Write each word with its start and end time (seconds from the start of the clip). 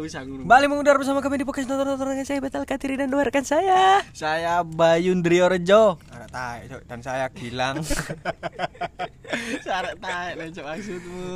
usah. 0.00 0.22
Kembali 0.24 0.66
mengudara 0.66 0.96
bersama 0.96 1.20
kami 1.20 1.40
di 1.40 1.46
podcast 1.46 1.68
nonton-nonton 1.68 2.06
dengan 2.10 2.26
saya 2.26 2.40
Betal 2.40 2.64
Katiri 2.64 2.96
dan 2.96 3.08
dua 3.08 3.22
rekan 3.22 3.44
saya. 3.44 4.00
Saya 4.12 4.64
Rejo. 5.46 6.00
Arek 6.10 6.30
taek 6.30 6.60
Cok. 6.68 6.82
dan 6.88 6.98
saya 7.00 7.26
Gilang. 7.30 7.76
Sarek 9.60 9.94
taek 9.98 10.32
lah 10.34 10.46
cok 10.50 10.64
maksudmu. 10.66 11.26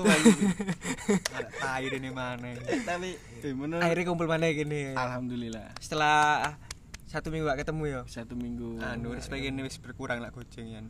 Arek 1.35 1.53
taek 1.57 1.83
ini 1.93 2.11
mana? 2.11 2.51
Tapi 2.85 3.11
eh, 3.45 3.55
menurut 3.55 3.83
Akhirnya 3.85 4.05
kumpul 4.09 4.27
mana 4.27 4.49
gini. 4.51 4.97
alhamdulillah 4.97 5.77
Setelah 5.79 6.57
satu 7.05 7.31
minggu 7.31 7.47
gak 7.47 7.63
ketemu 7.63 7.83
ya. 7.87 8.01
satu 8.11 8.35
minggu. 8.35 8.83
Anu 8.83 9.15
wis 9.15 9.31
pengen 9.31 9.61
wis 9.63 9.79
berkurang 9.79 10.19
lah 10.19 10.33
kucing 10.33 10.67
ya. 10.73 10.83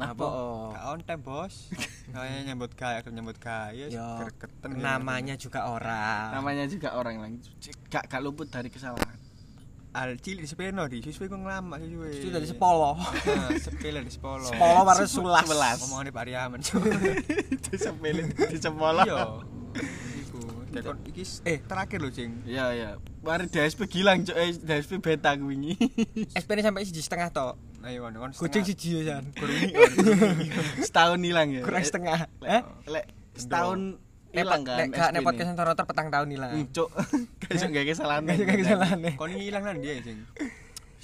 Apa? 0.00 0.24
Gak 0.72 0.84
on 0.88 1.00
time 1.04 1.22
bos. 1.22 1.54
Kayaknya 2.14 2.40
nyambut 2.52 2.72
gaya, 2.72 2.98
nyambut 3.04 3.36
gaya. 3.36 3.86
Yo, 3.92 4.08
Gergeten 4.24 4.80
namanya 4.80 5.34
juga 5.36 5.68
orang. 5.68 6.32
Namanya 6.32 6.64
juga 6.68 6.96
orang 6.96 7.20
lang. 7.20 7.32
Gak 7.92 8.08
gak 8.08 8.20
luput 8.24 8.48
dari 8.48 8.72
kesalahan. 8.72 9.20
Al 9.92 10.16
cilik 10.16 10.48
sepeno 10.48 10.88
di 10.88 11.04
siswi 11.04 11.28
ku 11.28 11.36
ngelama 11.36 11.76
siswi. 11.76 12.24
Itu 12.24 12.32
dari 12.32 12.48
sepolo. 12.48 12.96
Nah, 12.96 13.52
sepele 13.60 14.00
di 14.00 14.08
sepolo. 14.08 14.48
Sepolo 14.48 14.80
warna 14.88 15.04
sulas. 15.04 15.44
Sebelas. 15.44 15.76
Omongan 15.84 16.04
di 16.08 16.12
Pak 16.16 16.24
Riaman. 16.24 16.60
Di 17.68 17.76
sepele 17.76 18.24
di 18.32 18.56
sekolah. 18.56 19.04
Iya. 19.04 19.24
Dekon 20.72 20.96
iki 21.04 21.24
eh 21.44 21.60
terakhir 21.60 22.00
lho, 22.00 22.08
Cing. 22.08 22.48
Iya 22.48 22.66
iya. 22.72 22.90
Mari 23.20 23.52
DSP 23.52 23.84
gilang 23.92 24.24
cok, 24.24 24.36
eh 24.40 24.56
DSP 24.56 25.04
beta 25.04 25.36
wingi. 25.36 25.76
SP 26.40 26.48
ini 26.56 26.64
sampai 26.64 26.88
setengah 26.88 27.28
tok. 27.28 27.54
Ayo 27.82 27.98
kon 28.00 28.14
kon. 28.14 28.30
Kucing 28.32 28.62
siji 28.62 28.88
ya, 29.02 29.18
San. 29.18 29.24
Setahun 30.78 31.18
hilang 31.18 31.48
ya. 31.50 31.62
Kurang 31.62 31.82
Eh, 31.82 31.86
setengah. 31.86 32.18
lek- 32.38 32.48
Eh? 32.48 32.62
Lek 32.88 33.04
setahun 33.34 33.80
hilang 34.30 34.62
kan. 34.62 34.76
Nek 34.78 34.88
gak 34.92 35.10
nek 35.10 35.22
podcast 35.22 35.48
ini. 35.48 35.58
nonton 35.58 35.86
petang 35.86 36.08
tahun 36.08 36.28
hilang. 36.30 36.50
Hmm, 36.52 36.66
Cok. 36.68 36.88
Kayak 37.42 37.68
gak 37.68 37.84
kesalahan. 37.88 38.22
Gak 38.24 38.36
suka 38.38 38.54
kesalahan. 38.56 38.98
Kon 39.14 39.30
ngilang 39.30 39.62
nang 39.62 39.78
dia, 39.78 39.94
Cing. 39.98 40.20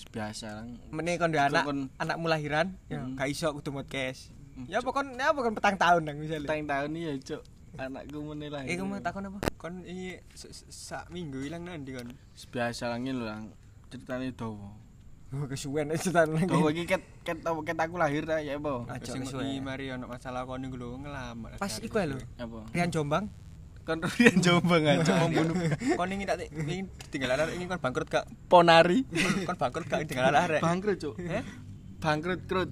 Biasa 0.08 0.46
lang. 0.56 0.68
Meneh 0.88 1.14
kon 1.16 1.28
duwe 1.28 1.42
anak 1.42 1.64
anakmu 1.96 2.26
lahiran, 2.26 2.72
ya 2.86 2.98
Hmm. 2.98 3.14
gak 3.14 3.28
iso 3.28 3.50
kudu 3.52 3.74
podcast. 3.74 4.30
Hmm, 4.54 4.66
Ya 4.66 4.78
apa 4.78 4.88
kon 4.88 5.06
ya 5.12 5.30
apa 5.30 5.38
kon 5.38 5.54
petang 5.54 5.76
tahun 5.76 6.02
nang 6.02 6.16
misalnya. 6.16 6.48
Tahun 6.48 6.64
tahun 6.64 6.90
ya 6.94 7.12
cok. 7.20 7.42
Anakku 7.78 8.18
menilai. 8.24 8.64
Eh 8.64 8.74
kamu 8.74 8.98
takon 9.00 9.28
apa? 9.28 9.38
Kon 9.54 9.82
iki 9.82 10.18
sak 10.66 11.10
minggu 11.10 11.42
ilang 11.42 11.62
nang 11.62 11.78
ndi 11.78 11.92
kon? 11.92 12.10
Biasa 12.48 12.88
lang 12.88 13.02
ini 13.02 13.12
lho 13.12 13.22
lang. 13.22 13.52
Ceritanya 13.86 14.30
dawa. 14.32 14.72
Oh, 15.28 15.44
kesuwen 15.52 15.92
aja 15.92 16.08
cetan 16.08 16.32
lagi. 16.32 16.48
Dawa 16.48 16.72
iki 16.72 16.88
ket 16.88 17.04
ket 17.20 17.38
ket 17.44 17.78
aku 17.78 17.94
lahir 18.00 18.24
ta 18.24 18.40
ya 18.40 18.56
apa? 18.56 18.88
Aja 18.88 19.12
Sing 19.12 19.22
kesuwen. 19.28 19.44
iki 19.44 19.60
mari 19.60 19.92
ono 19.92 20.08
masalah 20.08 20.48
kon 20.48 20.56
niku 20.64 20.80
lho 20.80 20.96
ngelamat. 21.04 21.60
Pas 21.60 21.74
iku 21.84 22.00
lho. 22.00 22.16
Apa? 22.40 22.58
Rian 22.72 22.88
Jombang. 22.88 23.28
Kon 23.84 24.00
Rian 24.16 24.38
Jombang 24.40 24.82
aja. 24.88 25.12
membunuh. 25.28 25.54
Kon 26.00 26.08
ingin 26.08 26.26
tak 26.28 26.48
ingin 26.48 26.88
tinggal 27.12 27.36
arek 27.36 27.60
ingin 27.60 27.68
kon 27.68 27.80
bangkrut 27.80 28.08
gak? 28.08 28.24
Ponari. 28.48 29.04
Kon 29.44 29.56
bangkrut 29.60 29.84
gak 29.84 30.08
tinggal 30.08 30.32
arek. 30.32 30.64
Bangkrut 30.64 30.96
cok. 30.96 31.14
Eh? 31.20 31.44
Bangkrut 32.00 32.40
krut. 32.48 32.70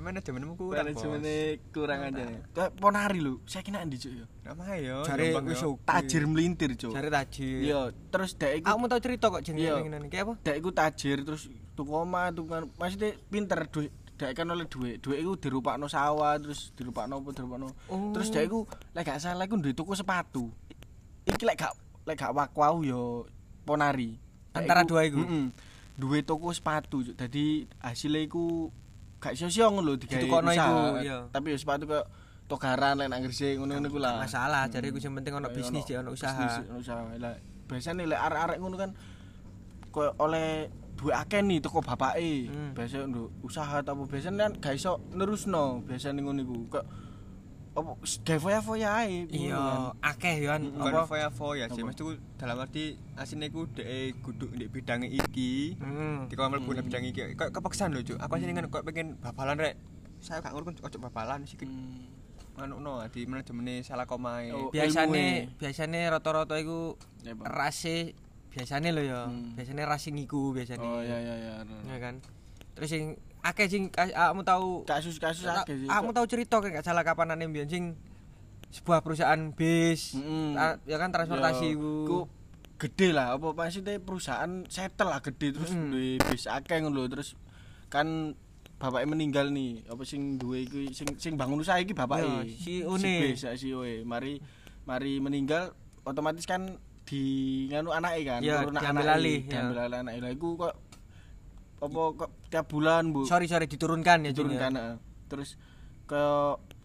Mana 0.00 0.18
jamanmu 0.18 0.56
kurang 0.56 0.88
bos. 0.88 0.96
Manajemennya 0.96 1.38
kurang 1.70 2.00
aja. 2.02 2.24
Kayak 2.50 2.70
Ponari 2.74 3.20
lho. 3.20 3.38
Saya 3.44 3.60
kena 3.60 3.84
ndi 3.84 3.96
cok 3.96 4.12
ya? 4.14 4.26
Nama 4.42 4.64
yo. 4.76 4.96
Jare 5.04 5.24
wis 5.38 5.60
yo. 5.60 5.68
oke. 5.70 5.84
Tajir 5.84 6.24
melintir 6.24 6.72
cok. 6.72 6.90
Jare 6.90 7.08
tajir. 7.08 7.60
Iya, 7.62 7.80
terus 8.08 8.32
dek 8.34 8.52
iku 8.56 8.66
Aku 8.66 8.76
mau 8.76 8.88
tau 8.88 8.98
cerita 8.98 9.28
kok 9.28 9.40
jenenge 9.40 9.62
Iya. 9.62 9.76
ngene 9.78 10.08
iki 10.08 10.18
apa? 10.18 10.32
dek 10.40 10.56
iku 10.56 10.70
tajir 10.70 11.18
terus 11.20 11.42
tuku 11.72 11.92
omah 11.92 12.28
tuku 12.30 12.48
kan 12.48 12.64
maksudnya 12.74 13.12
pinter 13.26 13.60
duit 13.66 13.92
dek 14.16 14.32
kan 14.34 14.44
oleh 14.46 14.64
duit 14.64 14.96
duit 14.98 15.16
iku 15.16 15.32
dirupakno 15.34 15.84
sawah 15.86 16.36
terus 16.36 16.72
dirupakno 16.74 17.20
apa 17.20 17.30
dirupakno 17.30 17.68
Oh. 17.86 18.12
terus 18.12 18.28
dek 18.28 18.44
iku 18.46 18.64
lek 18.90 19.02
gak 19.02 19.16
salah 19.18 19.44
iku 19.44 19.56
duwe 19.56 19.72
tuku 19.72 19.92
sepatu 19.92 20.52
iki 21.24 21.40
lek 21.42 21.56
gak 21.56 21.72
lek 22.04 22.16
gak 22.16 22.30
wakwau 22.30 22.80
yo 22.80 23.24
ponari 23.62 24.16
Antara 24.50 24.82
dua 24.82 25.04
iku? 25.04 25.20
heeh 25.20 25.48
duwe 25.94 26.20
tuku 26.20 26.48
sepatu 26.50 27.00
Cuk. 27.02 27.12
dadi 27.14 27.64
hasilnya 27.78 28.20
iku 28.22 28.68
gak 29.20 29.36
ngono 29.36 29.84
lho 29.84 29.92
digawe 30.00 30.16
Ditukokno 30.24 30.50
usaha. 30.50 30.64
iku, 30.64 31.04
iya. 31.04 31.18
tapi 31.28 31.48
sepatu 31.54 31.84
kok 31.84 32.04
togaran 32.48 32.98
lek 32.98 33.06
nang 33.12 33.20
Gresik 33.22 33.60
ngono-ngono 33.60 33.86
iku 33.86 33.98
lah 34.02 34.18
Masalah, 34.18 34.66
jare 34.66 34.90
iku 34.90 34.98
sing 34.98 35.14
penting 35.14 35.38
ono 35.38 35.52
bisnis 35.54 35.86
ya 35.86 36.02
ono 36.02 36.10
usaha. 36.16 36.34
bisnis, 36.40 36.66
ono 36.66 36.80
usaha. 36.82 37.02
Lah 37.20 37.36
biasane 37.68 38.02
lek 38.08 38.18
arek-arek 38.18 38.58
ngono 38.58 38.76
kan 38.80 38.90
koyo 39.94 40.10
oleh 40.18 40.66
duwe 40.98 41.12
akeh 41.14 41.40
nih 41.46 41.62
teko 41.62 41.78
bapake. 41.84 42.50
Hmm. 42.50 42.72
Biasa 42.74 43.06
nduk 43.06 43.28
usaha 43.46 43.84
ta 43.86 43.92
apa 43.94 44.02
biasane 44.08 44.36
kan 44.40 44.52
gak 44.58 44.74
iso 44.74 44.98
nerusno 45.14 45.84
biasane 45.86 46.18
ngono 46.24 46.40
iku. 46.42 46.56
Kok 46.72 46.84
apa 47.80 47.92
gawe 48.00 48.38
foya-foya 48.38 48.88
ae. 49.04 49.26
Iya, 49.32 49.56
kan. 49.56 49.80
akeh 50.14 50.34
yo 50.44 50.48
kan. 50.52 50.62
Apa? 50.76 51.08
foya-foya 51.08 51.64
sih, 51.72 51.82
mas 51.82 51.96
itu 51.96 52.16
dalam 52.36 52.60
arti 52.60 53.00
asine 53.16 53.48
ku 53.48 53.64
dek 53.66 54.20
kudu 54.20 54.52
di 54.52 54.68
bidang 54.68 55.02
iki. 55.04 55.76
Hmm. 55.80 56.28
Di 56.28 56.34
kamar 56.36 56.60
mlebu 56.60 56.76
nang 56.76 56.86
bidang 56.86 57.04
iki. 57.08 57.34
Kok 57.34 57.50
kepaksan 57.56 57.96
lho, 57.96 58.04
Cuk. 58.04 58.18
Aku 58.20 58.32
asine 58.36 58.52
kan 58.52 58.68
kok 58.68 58.84
pengen 58.84 59.16
babalan 59.18 59.56
rek. 59.58 59.74
Saya 60.20 60.44
gak 60.44 60.52
ngurus 60.52 60.78
ojo 60.84 60.96
babalan 61.00 61.48
sih. 61.48 61.56
Hmm. 61.64 62.06
Anu 62.60 62.76
no 62.76 63.00
di 63.08 63.24
manajemene 63.24 63.80
salah 63.80 64.04
komae. 64.04 64.52
Oh. 64.52 64.68
Biasane 64.68 65.56
biasane 65.56 66.12
rata-rata 66.12 66.60
iku 66.60 67.00
rase 67.44 68.12
biasane 68.52 68.92
lho 68.92 69.02
ya. 69.02 69.20
Hmm. 69.26 69.56
Biasane 69.56 69.82
rase 69.88 70.12
niku 70.12 70.52
biasane. 70.52 70.84
Oh 70.84 71.00
iya 71.00 71.16
iya 71.18 71.34
iya. 71.40 71.54
Ya 71.64 71.96
kan. 71.96 72.20
Terus 72.72 72.88
sing 72.88 73.04
akeh 73.40 73.66
sing 73.66 73.82
ka- 73.88 74.12
awakmu 74.12 74.42
tahu 74.42 74.84
Kasus-kasus 74.84 75.42
ta- 75.42 75.62
akeh 75.62 75.86
awakmu 75.86 76.12
tahu 76.12 76.26
cerita 76.26 76.58
kayak 76.58 76.80
gak 76.80 76.86
salah 76.86 77.02
kapanane 77.02 77.44
mbiyen 77.44 77.66
sing 77.66 77.84
sebuah 78.70 79.00
perusahaan 79.00 79.50
bis 79.50 80.14
ta- 80.54 80.78
ya 80.84 80.96
kan 80.96 81.10
transportasi 81.10 81.74
ku 81.74 82.28
gede 82.76 83.10
lah 83.10 83.34
apa 83.34 83.50
maksudnya 83.50 83.98
perusahaan 83.98 84.64
settle 84.66 85.08
lah 85.08 85.20
gede 85.20 85.52
terus 85.52 85.70
Mm. 85.70 85.90
duwe 85.90 86.10
bis 86.22 86.46
akeh 86.46 86.78
ngono 86.78 87.04
terus 87.06 87.34
kan 87.88 88.32
bapaknya 88.76 89.08
meninggal 89.10 89.46
nih 89.48 89.84
apa 89.84 90.00
sing 90.02 90.36
duwe 90.36 90.64
iku 90.64 90.80
sing 90.90 91.08
sing 91.14 91.32
bangun 91.34 91.60
usaha 91.60 91.76
iki 91.76 91.92
bapaknya 91.92 92.40
Ya, 92.40 92.56
CEO 92.56 92.96
ne. 92.96 93.14
bis 93.26 93.42
ya, 93.42 93.52
CEO 93.52 93.82
-e. 93.82 94.00
mari 94.02 94.40
mari 94.82 95.18
meninggal 95.18 95.76
otomatis 96.02 96.44
kan 96.44 96.80
di 97.04 97.22
nganu 97.68 97.90
anake 97.90 98.22
kan 98.22 98.40
Ya, 98.40 98.64
diambil 98.64 99.08
alih, 99.10 99.44
diambil 99.44 99.78
alih 99.82 99.98
anake 100.00 100.18
lah 100.18 100.30
iku 100.30 100.56
kok 100.56 100.72
apa 101.80 102.28
tiap 102.52 102.68
bulan 102.68 103.10
Bu? 103.10 103.24
Sorry 103.24 103.48
sorry 103.48 103.64
diturunkan 103.64 104.28
ya 104.28 104.36
Jun, 104.36 104.52
ya. 104.52 104.68
terus 105.32 105.56
ke 106.04 106.22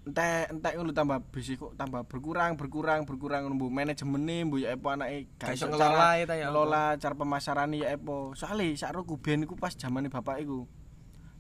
entek 0.06 0.54
entek 0.54 0.74
ngono 0.78 0.94
tambah 0.94 1.18
bis 1.34 1.50
kok 1.58 1.74
tambah 1.76 2.06
berkurang 2.06 2.56
berkurang 2.56 3.04
berkurang 3.04 3.44
ngono 3.44 3.60
Bu. 3.60 3.68
Manajemennya 3.68 4.48
Bu 4.48 4.56
ya 4.62 4.78
apa 4.78 4.88
anake 4.96 5.28
Gak 5.42 5.52
iso 5.58 5.66
iso 5.66 5.74
ngelola 5.74 6.10
ya 6.22 6.26
ngelola 6.48 6.84
cara 6.96 7.16
pemasaran 7.18 7.76
ya 7.76 7.92
apa. 7.92 8.38
Soalnya 8.40 8.72
sak 8.80 8.96
roku 8.96 9.20
biyen 9.20 9.44
iku 9.44 9.60
pas 9.60 9.76
zamane 9.76 10.08
bapak 10.08 10.40
iku 10.46 10.64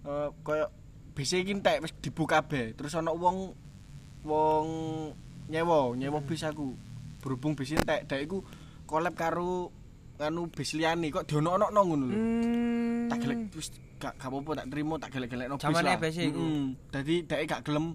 eh 0.03 0.29
koyo 0.43 0.67
bis 1.15 1.31
iki 1.31 1.55
entek 1.55 1.79
wis 1.79 1.93
dibuka 2.03 2.43
kabeh. 2.43 2.75
Terus 2.75 2.97
ana 2.97 3.15
wong 3.15 3.53
wong 4.27 4.65
nyewa 5.47 5.95
nyewa 5.95 6.19
bis 6.25 6.43
aku. 6.43 6.75
Berhubung 7.23 7.55
bis 7.55 7.71
entek 7.71 8.09
dek 8.09 8.19
iku 8.25 8.43
collab 8.89 9.15
karo 9.15 9.69
anu 10.17 10.47
bis 10.47 10.71
liyane 10.71 11.07
kok 11.09 11.25
diono-ono 11.25 11.67
ngono 11.75 12.05
lho 12.05 12.15
Hmm. 12.15 13.07
tak 13.07 13.17
gelek 13.19 13.39
wis 13.51 13.67
gak 13.95 14.13
gak 14.15 14.27
apa-apa 14.27 14.51
tak 14.55 14.67
trimo 14.69 14.95
tak 14.95 15.09
gelek-gelek 15.09 15.45
no 15.45 15.55
bis 15.55 15.63
Zamane 15.65 15.85
lah. 15.85 15.97
bis 15.97 16.15
iku. 16.17 16.39
Mm-mm. 16.39 16.63
Dadi 16.89 17.15
dhek 17.21 17.39
gak 17.45 17.61
gelem 17.63 17.85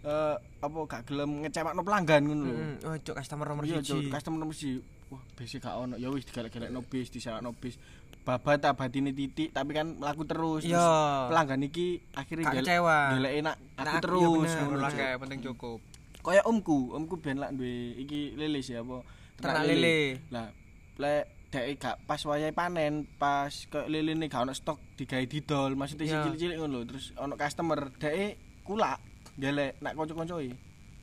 eh 0.00 0.34
apa 0.36 0.78
gak 0.86 1.02
gelem 1.04 1.30
ngecewakno 1.40 1.80
pelanggan 1.80 2.22
ngono 2.22 2.42
lho. 2.44 2.54
Hmm. 2.54 2.74
Oh, 2.84 2.96
cuk 2.96 3.14
customer 3.14 3.46
nomor 3.46 3.64
Iya, 3.64 3.78
Cuk, 3.80 4.02
1. 4.02 4.10
customer 4.10 4.38
nomor 4.38 4.52
siji. 4.52 4.80
Wah, 5.08 5.22
bis 5.34 5.52
gak 5.52 5.74
ono. 5.74 5.94
Ya 5.94 6.08
wis 6.08 6.24
digelek-gelekno 6.24 6.80
bis, 6.82 7.08
disawakno 7.08 7.50
bis. 7.52 7.74
Babat 8.20 8.60
abatine 8.62 9.10
titik 9.10 9.48
tapi 9.50 9.72
kan 9.72 9.96
mlaku 9.96 10.22
terus. 10.24 10.62
Iya. 10.62 11.28
pelanggan 11.28 11.62
iki 11.62 12.04
akhirnya 12.12 12.44
Gak 12.46 12.54
kecewa. 12.60 12.98
Gelek 13.14 13.32
enak 13.38 13.56
aku 13.74 13.86
Nah, 13.86 14.00
terus. 14.00 14.48
ngono, 14.54 14.86
kayak 14.88 15.16
penting 15.18 15.40
cukup. 15.42 15.78
Kaya 16.20 16.44
omku, 16.44 16.92
omku 16.92 17.16
ben 17.16 17.38
lak 17.38 17.54
duwe 17.54 17.72
iki 17.96 18.36
lele 18.36 18.60
sih 18.60 18.76
apa? 18.76 19.00
Ternak 19.36 19.64
lele. 19.64 20.20
Lah, 20.28 20.52
lek 20.96 21.24
dek 21.50 21.76
gak 21.76 21.96
pas 22.04 22.22
wayahe 22.22 22.50
panen, 22.50 23.06
pas 23.18 23.50
kaya 23.66 23.86
lele 23.86 24.14
ne 24.14 24.26
gak 24.26 24.42
ono 24.42 24.54
stok 24.54 24.78
digawe 24.94 25.24
didol, 25.24 25.74
maksudnya 25.74 26.06
sing 26.06 26.14
Iya. 26.14 26.24
cilik-cilik 26.24 26.56
ngono 26.56 26.72
lho. 26.76 26.86
Terus 26.86 27.04
ono 27.16 27.34
customer, 27.34 27.90
dek 27.92 28.38
kulak 28.62 29.02
gelek 29.34 29.74
nak 29.78 29.92
kanca-kancoe. 29.94 30.54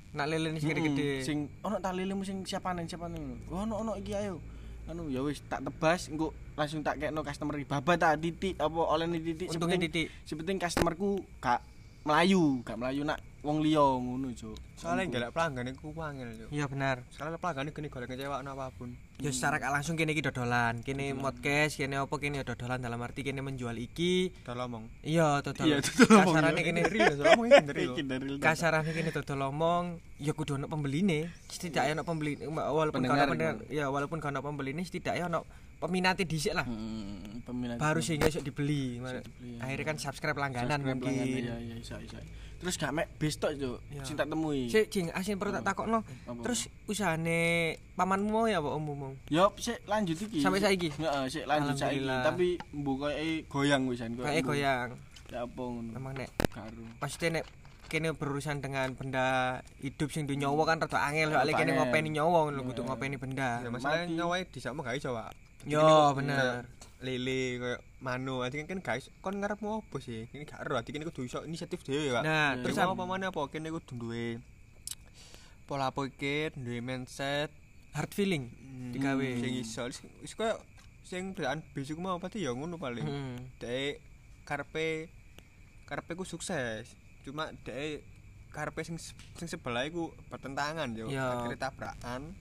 Nak 0.10 0.26
lele 0.26 0.48
ini 0.50 0.60
sing 0.60 0.72
Mm-mm. 0.72 0.88
gede. 0.90 1.10
Sing 1.22 1.38
ono 1.62 1.78
tak 1.78 1.94
lelemu 1.94 2.24
sing 2.24 2.38
siapa 2.42 2.72
panen 2.72 2.88
siapa 2.88 3.06
panen. 3.06 3.44
Ono 3.46 3.76
ono 3.78 3.94
iki 3.94 4.16
ayo. 4.16 4.40
Anu 4.88 5.12
ya 5.12 5.20
wis 5.20 5.44
tak 5.44 5.68
tebas 5.68 6.08
engko 6.08 6.32
langsung 6.56 6.80
tak 6.80 6.96
kekno 6.98 7.20
customer 7.20 7.60
iki. 7.60 7.68
Baba 7.68 7.94
tak 7.94 8.24
titik 8.24 8.56
apa 8.56 8.82
olehne 8.88 9.20
titik 9.20 9.52
sepenting- 9.52 9.84
titik. 9.84 10.08
sepenting 10.24 10.56
customerku 10.58 11.20
gak 11.38 11.60
melayu, 12.02 12.64
gak 12.64 12.80
melayu 12.80 13.04
nak 13.04 13.20
wong 13.48 13.64
liya 13.64 13.80
ngono, 13.80 14.28
Cuk. 14.36 14.60
Soalnya 14.76 15.08
golek 15.08 15.32
pelanggan 15.32 15.72
iku 15.72 15.96
wangel, 15.96 16.28
Cuk. 16.36 16.50
Iya 16.52 16.68
benar. 16.68 17.08
Soalnya 17.16 17.40
pelanggan 17.40 17.72
gini 17.72 17.88
golek 17.88 18.12
ngecewakno 18.12 18.52
apapun. 18.52 19.00
Ya 19.18 19.32
secara 19.34 19.58
gak 19.58 19.74
langsung 19.74 19.98
kene 19.98 20.14
iki 20.14 20.22
dodolan, 20.22 20.84
kene 20.86 21.16
podcast, 21.18 21.80
kene 21.80 21.98
apa 21.98 22.16
kene 22.22 22.38
ya 22.38 22.46
dodolan 22.46 22.84
dalam 22.84 23.00
arti 23.02 23.24
kene 23.24 23.40
menjual 23.42 23.74
iki. 23.80 24.30
Udah 24.46 24.68
ngomong. 24.68 24.84
Iya, 25.02 25.42
dodol. 25.42 25.66
Iya, 25.66 25.82
dodol 25.82 26.22
omong, 26.22 26.36
Kasarane 26.38 26.62
kene 26.62 26.80
Real, 26.86 27.14
soalnya 27.16 27.32
ngomong 27.34 27.48
iki 27.50 27.64
bener 28.06 28.20
kasarane 28.38 28.92
kene 28.94 29.10
dodol 29.10 29.42
omong, 29.50 29.86
ya 30.22 30.36
kudu 30.36 30.60
ono 30.60 30.68
pembeline. 30.70 31.34
Setidaknya 31.50 31.98
ono 31.98 32.04
pembeli 32.06 32.38
walaupun 32.46 33.02
pendengar, 33.02 33.32
gitu. 33.34 33.74
ya 33.74 33.90
walaupun 33.90 34.22
kalau 34.22 34.38
ono 34.38 34.42
pembeline 34.44 34.84
setidaknya 34.86 35.32
ono 35.32 35.42
peminatnya 35.78 36.26
dhisik 36.26 36.54
lah. 36.54 36.66
Hmm, 36.66 37.42
peminat 37.42 37.78
Baru 37.78 38.02
sehingga 38.02 38.26
iso 38.26 38.40
dibeli. 38.40 38.98
dibeli, 38.98 39.22
ya. 39.56 39.64
Akhirnya 39.64 39.86
kan 39.86 39.98
subscribe 39.98 40.36
langganan 40.36 40.82
Subscribe 40.82 40.98
mungkin. 40.98 41.14
langganan, 41.14 41.38
Iya, 41.38 41.56
iya, 41.62 41.76
iso, 41.78 41.96
iso. 41.98 42.18
Terus 42.58 42.74
gak 42.74 42.90
mek 42.90 43.14
bestok, 43.16 43.54
Cuk. 43.54 43.78
Iya. 43.88 44.02
Sing 44.02 44.18
tak 44.18 44.28
temui. 44.28 44.66
Sik, 44.66 44.90
Cing, 44.90 45.14
asin 45.14 45.38
perlu 45.38 45.54
tak 45.54 45.62
takokno. 45.64 46.02
Apa? 46.02 46.42
Terus 46.42 46.66
usahane 46.90 47.40
pamanmu 47.94 48.30
mau 48.34 48.50
ya 48.50 48.58
apa 48.58 48.74
ommu? 48.74 49.14
Yo, 49.30 49.54
sik 49.56 49.86
lanjut 49.86 50.18
iki. 50.18 50.42
Sampai 50.42 50.58
saiki? 50.58 50.90
Heeh, 50.90 51.24
sik 51.30 51.46
lanjut 51.46 51.78
saiki. 51.78 52.02
Tapi 52.02 52.58
mbok 52.74 52.96
koyo 53.06 53.18
goyang 53.46 53.86
wisan 53.86 54.18
Kayak 54.18 54.42
goyang. 54.42 54.90
Ya 55.30 55.46
apa 55.46 55.62
ngono. 55.62 55.94
Emang 55.94 56.18
nek 56.18 56.34
Karo. 56.50 56.82
pasti 56.98 57.30
nek 57.30 57.46
kene 57.88 58.12
berurusan 58.12 58.58
dengan 58.60 58.90
benda 58.98 59.60
hidup 59.80 60.10
sing 60.10 60.26
nyawa 60.28 60.66
kan 60.66 60.82
rada 60.82 61.00
angel 61.04 61.32
soalnya 61.32 61.54
kene 61.54 61.72
ngopeni 61.72 62.10
nyawa 62.10 62.50
ngono 62.50 62.66
kudu 62.66 62.82
ngopeni 62.84 63.16
benda. 63.16 63.62
Ya 63.62 63.70
masalahnya 63.70 64.10
Mati. 64.10 64.18
nyawai 64.18 64.42
di 64.50 64.60
sama 64.60 64.82
gak 64.82 64.98
iso, 64.98 65.14
Pak. 65.14 65.30
Yo, 65.68 65.84
bener. 66.16 66.66
Lele 66.98 67.62
kayak 67.62 67.82
mano, 68.02 68.42
ati 68.42 68.64
kan 68.64 68.82
guys, 68.82 69.12
kon 69.22 69.38
ngarepmu 69.38 69.86
apa 69.86 69.98
sih? 70.00 70.26
Ini 70.34 70.44
gak 70.44 70.66
ero, 70.66 70.80
ati 70.80 70.90
kene 70.90 71.06
kudu 71.06 71.24
iso 71.24 71.46
inisiatif 71.46 71.86
dhewe, 71.86 72.10
Pak. 72.10 72.24
Nah, 72.26 72.58
terus 72.58 72.74
apa 72.76 72.98
mana 72.98 73.30
apa 73.30 73.46
kene 73.48 73.70
kudu 73.70 73.94
duwe 73.94 74.42
pola 75.68 75.92
pikir, 75.92 76.56
duwe 76.56 76.80
mindset, 76.80 77.52
hard 77.92 78.10
feeling 78.10 78.50
digawe. 78.96 79.20
sing 79.20 79.54
iso 79.60 79.84
wis- 79.86 80.34
koyo 80.34 80.56
sing 81.04 81.36
beraan 81.36 81.60
bis 81.76 81.92
iku 81.92 82.00
mau 82.00 82.18
pasti 82.18 82.42
ya 82.42 82.56
ngono 82.56 82.80
paling. 82.80 83.04
Hmm. 83.04 83.36
Dek 83.60 84.00
karepe 84.48 85.12
karepe 85.86 86.16
ku 86.16 86.24
sukses. 86.24 86.96
Cuma 87.22 87.52
dek 87.62 88.02
karepe 88.50 88.82
sing 88.82 88.96
sing 89.36 89.46
sebelah 89.46 89.84
iku 89.86 90.10
bertentangan 90.32 90.88
yo. 90.96 91.12
Akhirnya 91.46 91.70
tabrakan. 91.70 92.32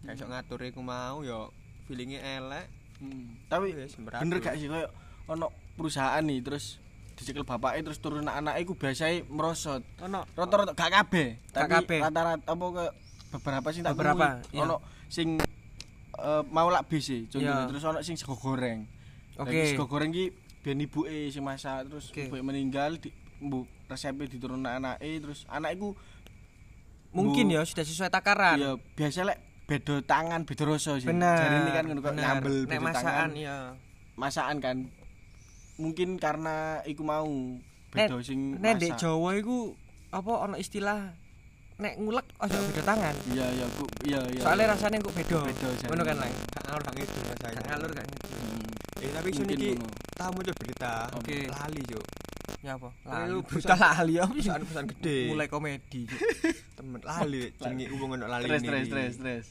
Gak 0.00 0.14
iso 0.14 0.24
ngatur 0.24 0.62
iku 0.64 0.80
mau 0.80 1.20
yo 1.20 1.50
feelingnya 1.86 2.20
elek. 2.36 2.66
Hmm. 2.96 3.36
Tapi 3.46 3.76
bener 4.20 4.38
gak 4.38 4.56
sih 4.56 4.66
koyo 4.66 4.88
ono 5.26 5.48
perusahaan 5.74 6.20
nih 6.20 6.40
terus 6.40 6.80
dicekel 7.12 7.42
bapaknya 7.42 7.80
terus 7.82 7.98
turun 7.98 8.22
anak-anaknya 8.22 8.60
iku 8.60 8.72
biasanya 8.74 9.24
merosot. 9.26 9.80
Ono 10.00 10.24
Rata-rata 10.28 10.72
gak 10.72 10.90
kabeh, 10.92 11.28
Gak 11.46 11.54
tapi 11.56 11.72
kabeh. 11.72 11.98
rata-rata 12.02 12.44
apa 12.46 12.66
ke 12.66 12.84
beberapa 13.28 13.68
sing 13.70 13.82
tak 13.82 13.92
Beberapa, 13.94 14.26
iya. 14.50 14.62
ono 14.62 14.76
sing 15.06 15.40
eh, 16.16 16.42
mau 16.46 16.68
lak 16.68 16.86
bis 16.86 17.08
e, 17.08 17.24
contohnya 17.26 17.52
Iya. 17.58 17.68
terus 17.68 17.82
ono 17.82 17.98
sing 18.00 18.16
sego 18.16 18.34
goreng. 18.34 18.84
Oke. 19.36 19.48
Lagi 19.48 19.72
sego 19.72 19.84
goreng 19.86 20.10
ki 20.10 20.24
ben 20.60 20.78
ibuke 20.78 21.08
sing 21.28 21.40
masak 21.40 21.86
terus 21.86 22.08
Oke. 22.08 22.26
ibuke 22.26 22.40
meninggal 22.40 22.96
di 22.96 23.12
mbok 23.36 23.68
resepnya 23.86 24.26
diturun 24.26 24.60
anak-anake 24.60 25.10
terus 25.20 25.44
anak 25.46 25.76
iku 25.76 25.92
mungkin 27.12 27.46
Bu- 27.46 27.54
ya 27.54 27.62
sudah 27.62 27.84
sesuai 27.84 28.10
takaran. 28.10 28.56
ya 28.56 28.70
biasa 28.92 29.24
lek 29.24 29.38
beda 29.66 29.94
tangan 30.06 30.46
beda 30.46 30.62
rasa 30.64 30.98
sih. 31.02 31.10
Bener. 31.10 31.36
Jarine 31.36 31.70
kan 31.74 31.84
ngono 31.90 32.00
kok 32.00 32.14
nyambel 32.14 32.56
Nek 32.64 32.70
beda 32.70 32.82
masakan 32.86 33.02
tangan. 33.02 33.30
ya. 33.34 33.58
Masakan 34.16 34.56
kan 34.62 34.76
mungkin 35.76 36.08
karena 36.16 36.80
iku 36.86 37.02
mau 37.04 37.28
beda 37.92 38.16
sing 38.22 38.56
Nek 38.62 38.78
ndek 38.78 38.94
masak. 38.94 39.02
Jawa 39.02 39.30
iku 39.36 39.74
apa 40.14 40.32
ono 40.48 40.56
istilah 40.56 41.12
nek 41.76 41.92
ngulek 42.00 42.26
ojo 42.40 42.56
beda 42.72 42.82
tangan. 42.86 43.14
Iya 43.34 43.46
iya 43.52 43.66
ku 43.74 43.84
iya 44.06 44.20
iya. 44.32 44.42
Soalnya 44.46 44.66
rasanya 44.72 44.96
kok 45.02 45.14
beda. 45.18 45.38
Beda. 45.44 45.68
Ngono 45.90 46.02
kan, 46.06 46.16
Lang. 46.22 46.32
Gak 46.32 46.62
ngalur 46.64 46.82
gak 46.86 46.94
ngidu 46.96 47.18
rasanya. 47.26 47.58
Gak 47.58 47.66
ngalur 47.68 47.90
kan. 47.92 48.06
Hmm. 48.08 49.02
Eh 49.04 49.10
tapi 49.12 49.28
iso 49.34 49.42
niki 49.44 49.68
ngono. 49.76 49.88
tahu 50.16 50.30
muncul 50.32 50.54
berita. 50.56 50.92
Oke. 51.12 51.36
Lali, 51.52 51.80
Cuk. 51.84 52.04
Ya 52.60 52.74
apa? 52.74 52.88
Lali, 53.02 53.14
Lalu 53.26 53.38
perusahaan- 53.42 53.78
brutal 53.78 53.78
lali. 54.00 54.14
Perusahaan-perusahaan 54.32 54.88
gede. 54.94 55.18
Mulai 55.28 55.46
komedi. 55.46 56.02
Temen 56.72 57.00
lali 57.00 57.40
jenenge 57.54 57.86
hubungan 57.88 58.18
lali 58.22 58.44
Stres 58.44 58.60
ini. 58.60 58.66
stres 58.66 58.86
stres 58.86 59.12
stres. 59.14 59.46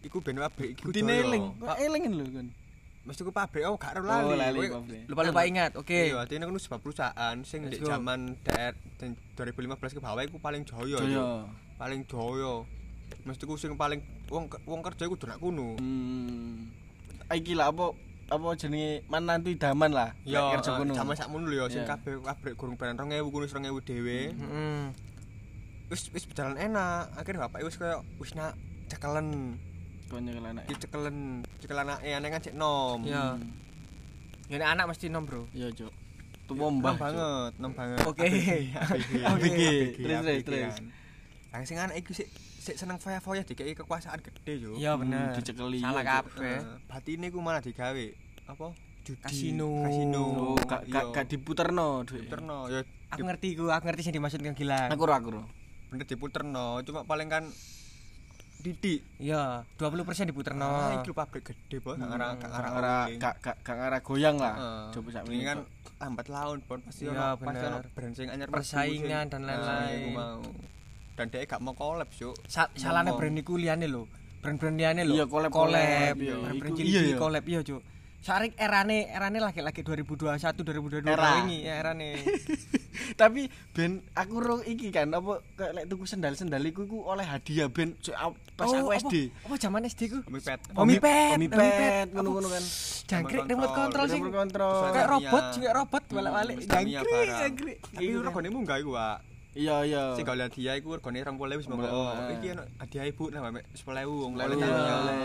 Iku 0.00 0.18
ben 0.18 0.38
pabrik 0.38 0.74
iku. 0.74 0.90
Doyo. 0.90 1.06
eling. 1.06 1.44
Elingin 1.78 2.12
lho 2.14 2.24
kan. 2.30 2.46
Mesti 3.02 3.20
ku 3.22 3.30
pabrik 3.30 3.64
oh 3.64 3.74
gak 3.74 3.94
ero 3.94 4.04
Oh, 4.04 4.32
lali. 4.32 4.36
lali, 4.36 4.58
pabrik. 4.68 5.02
Lupa-lupa 5.06 5.40
ingat. 5.42 5.72
Oke. 5.74 6.08
Iya, 6.08 6.20
artinya 6.20 6.44
kan 6.44 6.56
sebuah 6.56 6.80
perusahaan 6.80 7.36
sing 7.42 7.66
di 7.66 7.78
go. 7.78 7.88
zaman 7.88 8.36
DR 8.42 8.72
dan 8.96 9.16
2015 9.34 9.96
ke 9.96 10.00
bawah 10.00 10.20
iku 10.20 10.36
paling 10.38 10.62
joyo. 10.62 10.98
Joyo. 10.98 11.16
Cuk. 11.44 11.44
Paling 11.76 12.00
joyo. 12.04 12.54
Mesti 13.22 13.44
ku 13.44 13.54
sing 13.54 13.72
paling 13.74 14.00
wong 14.26 14.48
wong 14.64 14.80
kerja 14.82 15.04
iku 15.04 15.16
donak 15.16 15.36
kuno. 15.36 15.76
Hmm. 15.76 16.68
Iki 17.28 17.54
lah 17.54 17.68
apa 17.68 17.92
apa 18.28 18.46
jenenge 18.60 19.08
menantu 19.08 19.48
idaman 19.48 19.90
lah. 19.92 20.10
Yo, 20.28 20.52
kerja 20.52 20.76
kono. 20.76 20.92
Zaman 20.92 21.14
sakmono 21.16 21.48
lho 21.48 21.64
ya 21.64 21.72
sing 21.72 21.84
kabeh 21.88 22.20
pabrik 22.20 22.54
gurung 22.60 22.76
barang 22.76 22.96
2000 23.00 23.32
kuno 23.32 23.44
2000 23.48 23.88
dhewe. 23.88 24.20
Heeh. 24.36 24.80
Wis 25.88 26.12
wis 26.12 26.28
berjalan 26.28 26.60
enak. 26.60 27.16
Akhirnya 27.16 27.48
bapak 27.48 27.64
wis 27.64 27.80
koyo 27.80 28.04
wis 28.20 28.36
nak 28.36 28.52
cekelen. 28.92 29.56
Konyo 30.08 30.40
anak. 30.40 30.64
Iki 30.68 30.88
cekelen, 30.88 31.44
cekel 31.60 31.78
anake 31.80 32.08
aneh 32.08 32.28
kan 32.32 32.40
cek 32.40 32.56
nom. 32.56 33.00
Iya. 33.04 33.36
Ya 34.48 34.56
nek 34.56 34.68
anak 34.72 34.84
mesti 34.88 35.12
nom, 35.12 35.28
Bro. 35.28 35.44
Iya, 35.52 35.68
Cuk. 35.76 35.92
Tuwa 36.48 36.72
mbah. 36.72 36.96
Banget, 36.96 37.52
nom 37.60 37.76
banget. 37.76 38.00
Oke. 38.08 38.24
ABG, 39.28 39.60
Terus, 40.00 40.20
terus, 40.24 40.40
terus. 40.48 40.74
sing 41.68 41.76
anak 41.76 42.00
iku 42.00 42.16
sik 42.16 42.28
sik 42.68 42.76
seneng 42.76 42.96
foya-foya 42.96 43.40
dikeki 43.42 43.72
kekuasaan 43.74 44.20
gede 44.20 44.54
yo. 44.58 44.72
Iya 44.74 44.92
Hmm, 44.92 45.02
bener. 45.02 45.32
dicekeli, 45.32 45.80
Salah 45.80 46.04
kabeh. 46.04 46.60
Batine 46.84 47.26
ku 47.28 47.40
malah 47.40 47.58
digawe 47.58 48.06
apa? 48.46 48.66
Judi, 49.00 49.24
Kasino. 49.24 49.80
kasino. 49.82 50.24
Oh, 50.52 50.56
gak 50.60 50.84
gak 50.84 51.00
Iya. 51.02 51.14
gak 51.14 51.26
diputerno 51.26 52.04
duit. 52.04 52.28
diputerno 52.28 52.68
ya 52.68 52.84
Aku 53.08 53.24
ngerti 53.24 53.56
ku, 53.56 53.64
aku 53.66 53.88
ngerti 53.88 54.02
sing 54.02 54.12
dimaksud 54.12 54.36
Kang 54.38 54.52
Gilang. 54.52 54.92
Aku 54.92 55.02
ro 55.02 55.12
aku 55.12 55.32
bener 55.88 56.04
diputerno, 56.04 56.84
cuma 56.84 57.00
paling 57.02 57.24
kan 57.26 57.48
didik. 58.58 59.00
Iya, 59.16 59.64
20% 59.74 60.28
diputerno. 60.28 60.66
Ah, 60.66 60.92
iki 60.92 61.08
lho 61.08 61.14
pabrik 61.14 61.40
gede, 61.46 61.78
Bos. 61.78 61.94
Gak 61.94 62.04
ngarah 62.04 62.30
gak 62.34 62.50
ngarah 62.50 62.60
Gak 62.60 62.72
ngarah 62.74 63.04
uling. 63.06 63.18
gak 63.64 63.76
ngarah 63.78 64.00
goyang 64.02 64.36
lah. 64.36 64.54
Coba 64.90 65.08
sak 65.10 65.24
ini 65.26 65.40
kan 65.42 65.58
lambat 65.96 66.26
laun, 66.28 66.58
Bon. 66.62 66.80
Pasti 66.82 67.06
ono 67.06 67.32
pasti 67.34 67.64
ono 67.64 67.78
brand 67.88 68.12
sing 68.12 68.28
anyar 68.28 68.48
Persaingan 68.50 69.24
dan 69.26 69.40
Nah, 69.40 69.56
lain-lain. 69.56 69.96
iku 69.96 70.10
mau. 70.12 70.40
Dan 71.18 71.26
dia 71.28 71.42
gak 71.42 71.58
mau 71.58 71.74
collab, 71.74 72.06
Cuk. 72.08 72.38
Sa 72.46 72.70
salahnya 72.72 73.10
brand 73.12 73.34
iku 73.34 73.58
liyane 73.58 73.84
lho. 73.84 74.06
Brand-brand 74.38 74.78
liyane 74.78 75.02
lho. 75.02 75.12
Iya, 75.12 75.24
collab- 75.26 75.50
collab. 75.50 75.74
collab, 75.74 76.14
iya. 76.16 76.34
Brand-brand 76.38 76.72
Iku- 76.72 76.78
cilik 76.78 76.94
iya, 77.04 77.18
collab 77.18 77.44
iya, 77.44 77.60
Cuk. 77.60 77.82
Saring 78.18 78.50
erane 78.56 79.06
erane 79.08 79.38
laki-laki 79.38 79.80
2021 79.80 80.62
2022 80.62 81.06
Era. 81.08 81.38
ini 81.40 81.62
ya 81.62 81.74
erane. 81.76 82.18
Tapi 83.14 83.46
ben 83.70 84.02
aku 84.12 84.34
ro 84.36 84.56
iki 84.60 84.90
kan 84.90 85.06
apa 85.08 85.38
lek 85.72 85.86
tuku 85.86 86.02
sendal-sendal 86.04 86.58
iku 86.60 86.82
iku 86.82 86.98
oleh 87.04 87.22
hadiah 87.22 87.66
ben 87.66 87.94
pas 88.52 88.66
aku 88.66 88.84
Oh, 88.84 88.90
apa- 88.90 88.98
SD. 89.00 89.30
Apa 89.40 89.54
zaman 89.56 89.86
SD 89.86 90.00
ku? 90.08 90.18
Omi 90.24 90.38
pet. 90.40 90.60
Omi 90.74 90.96
pet, 90.98 91.34
Omi 91.34 91.46
pet, 91.46 91.58
pet. 91.72 92.06
ngono-ngono 92.10 92.48
kan. 92.48 92.64
Jangkrik 93.06 93.42
Remote 93.44 93.74
control 93.76 94.06
sing 94.06 94.20
Remote 94.20 94.34
control. 94.36 94.78
kayak 94.92 95.08
robot, 95.08 95.44
kayak 95.56 95.74
robot 95.74 96.02
Tamiya 96.04 97.00
Jangkrik, 97.00 97.28
jangkrik. 97.32 97.78
Tapi 97.86 98.02
Iya. 98.04 98.18
regane 98.20 98.48
munggah 98.50 98.76
iku, 98.76 98.90
Pak. 98.92 99.18
Iya 99.58 99.76
iya. 99.82 100.02
Sing 100.14 100.22
oleh 100.22 100.46
hadiah 100.46 100.78
iku 100.78 100.94
regane 100.94 101.18
20.000 101.18 101.34
wis 101.52 101.66
monggo. 101.66 101.82
Monggo, 101.82 101.98
Oh, 102.14 102.30
iki 102.30 102.46
ono 102.54 102.62
hadiah 102.78 103.04
ibu 103.04 103.22
mek 103.26 103.64
10.000 103.74 103.82
wong 104.06 104.32
Iya, 104.32 104.44
oleh 104.46 104.56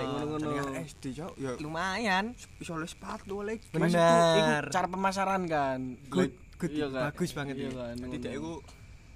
ngono-ngono. 0.09 0.71
SD, 0.81 1.03
Cuk. 1.13 1.33
Ya 1.37 1.51
Lumayan. 1.61 2.33
iso 2.57 2.73
oleh 2.73 2.89
sepatu 2.89 3.45
oleh 3.45 3.61
Bener. 3.69 3.79
Mas, 3.79 3.93
iku- 3.93 4.33
iku 4.33 4.51
cara 4.71 4.87
pemasaran 4.89 5.41
kan. 5.45 5.79
Good, 6.09 6.33
good, 6.57 6.71
iya 6.73 6.87
kan? 6.89 7.13
bagus 7.13 7.29
banget 7.31 7.55
Iya 7.55 7.69
ya. 7.69 7.77
kan. 7.77 7.95
Dia 8.11 8.33
iku 8.33 8.53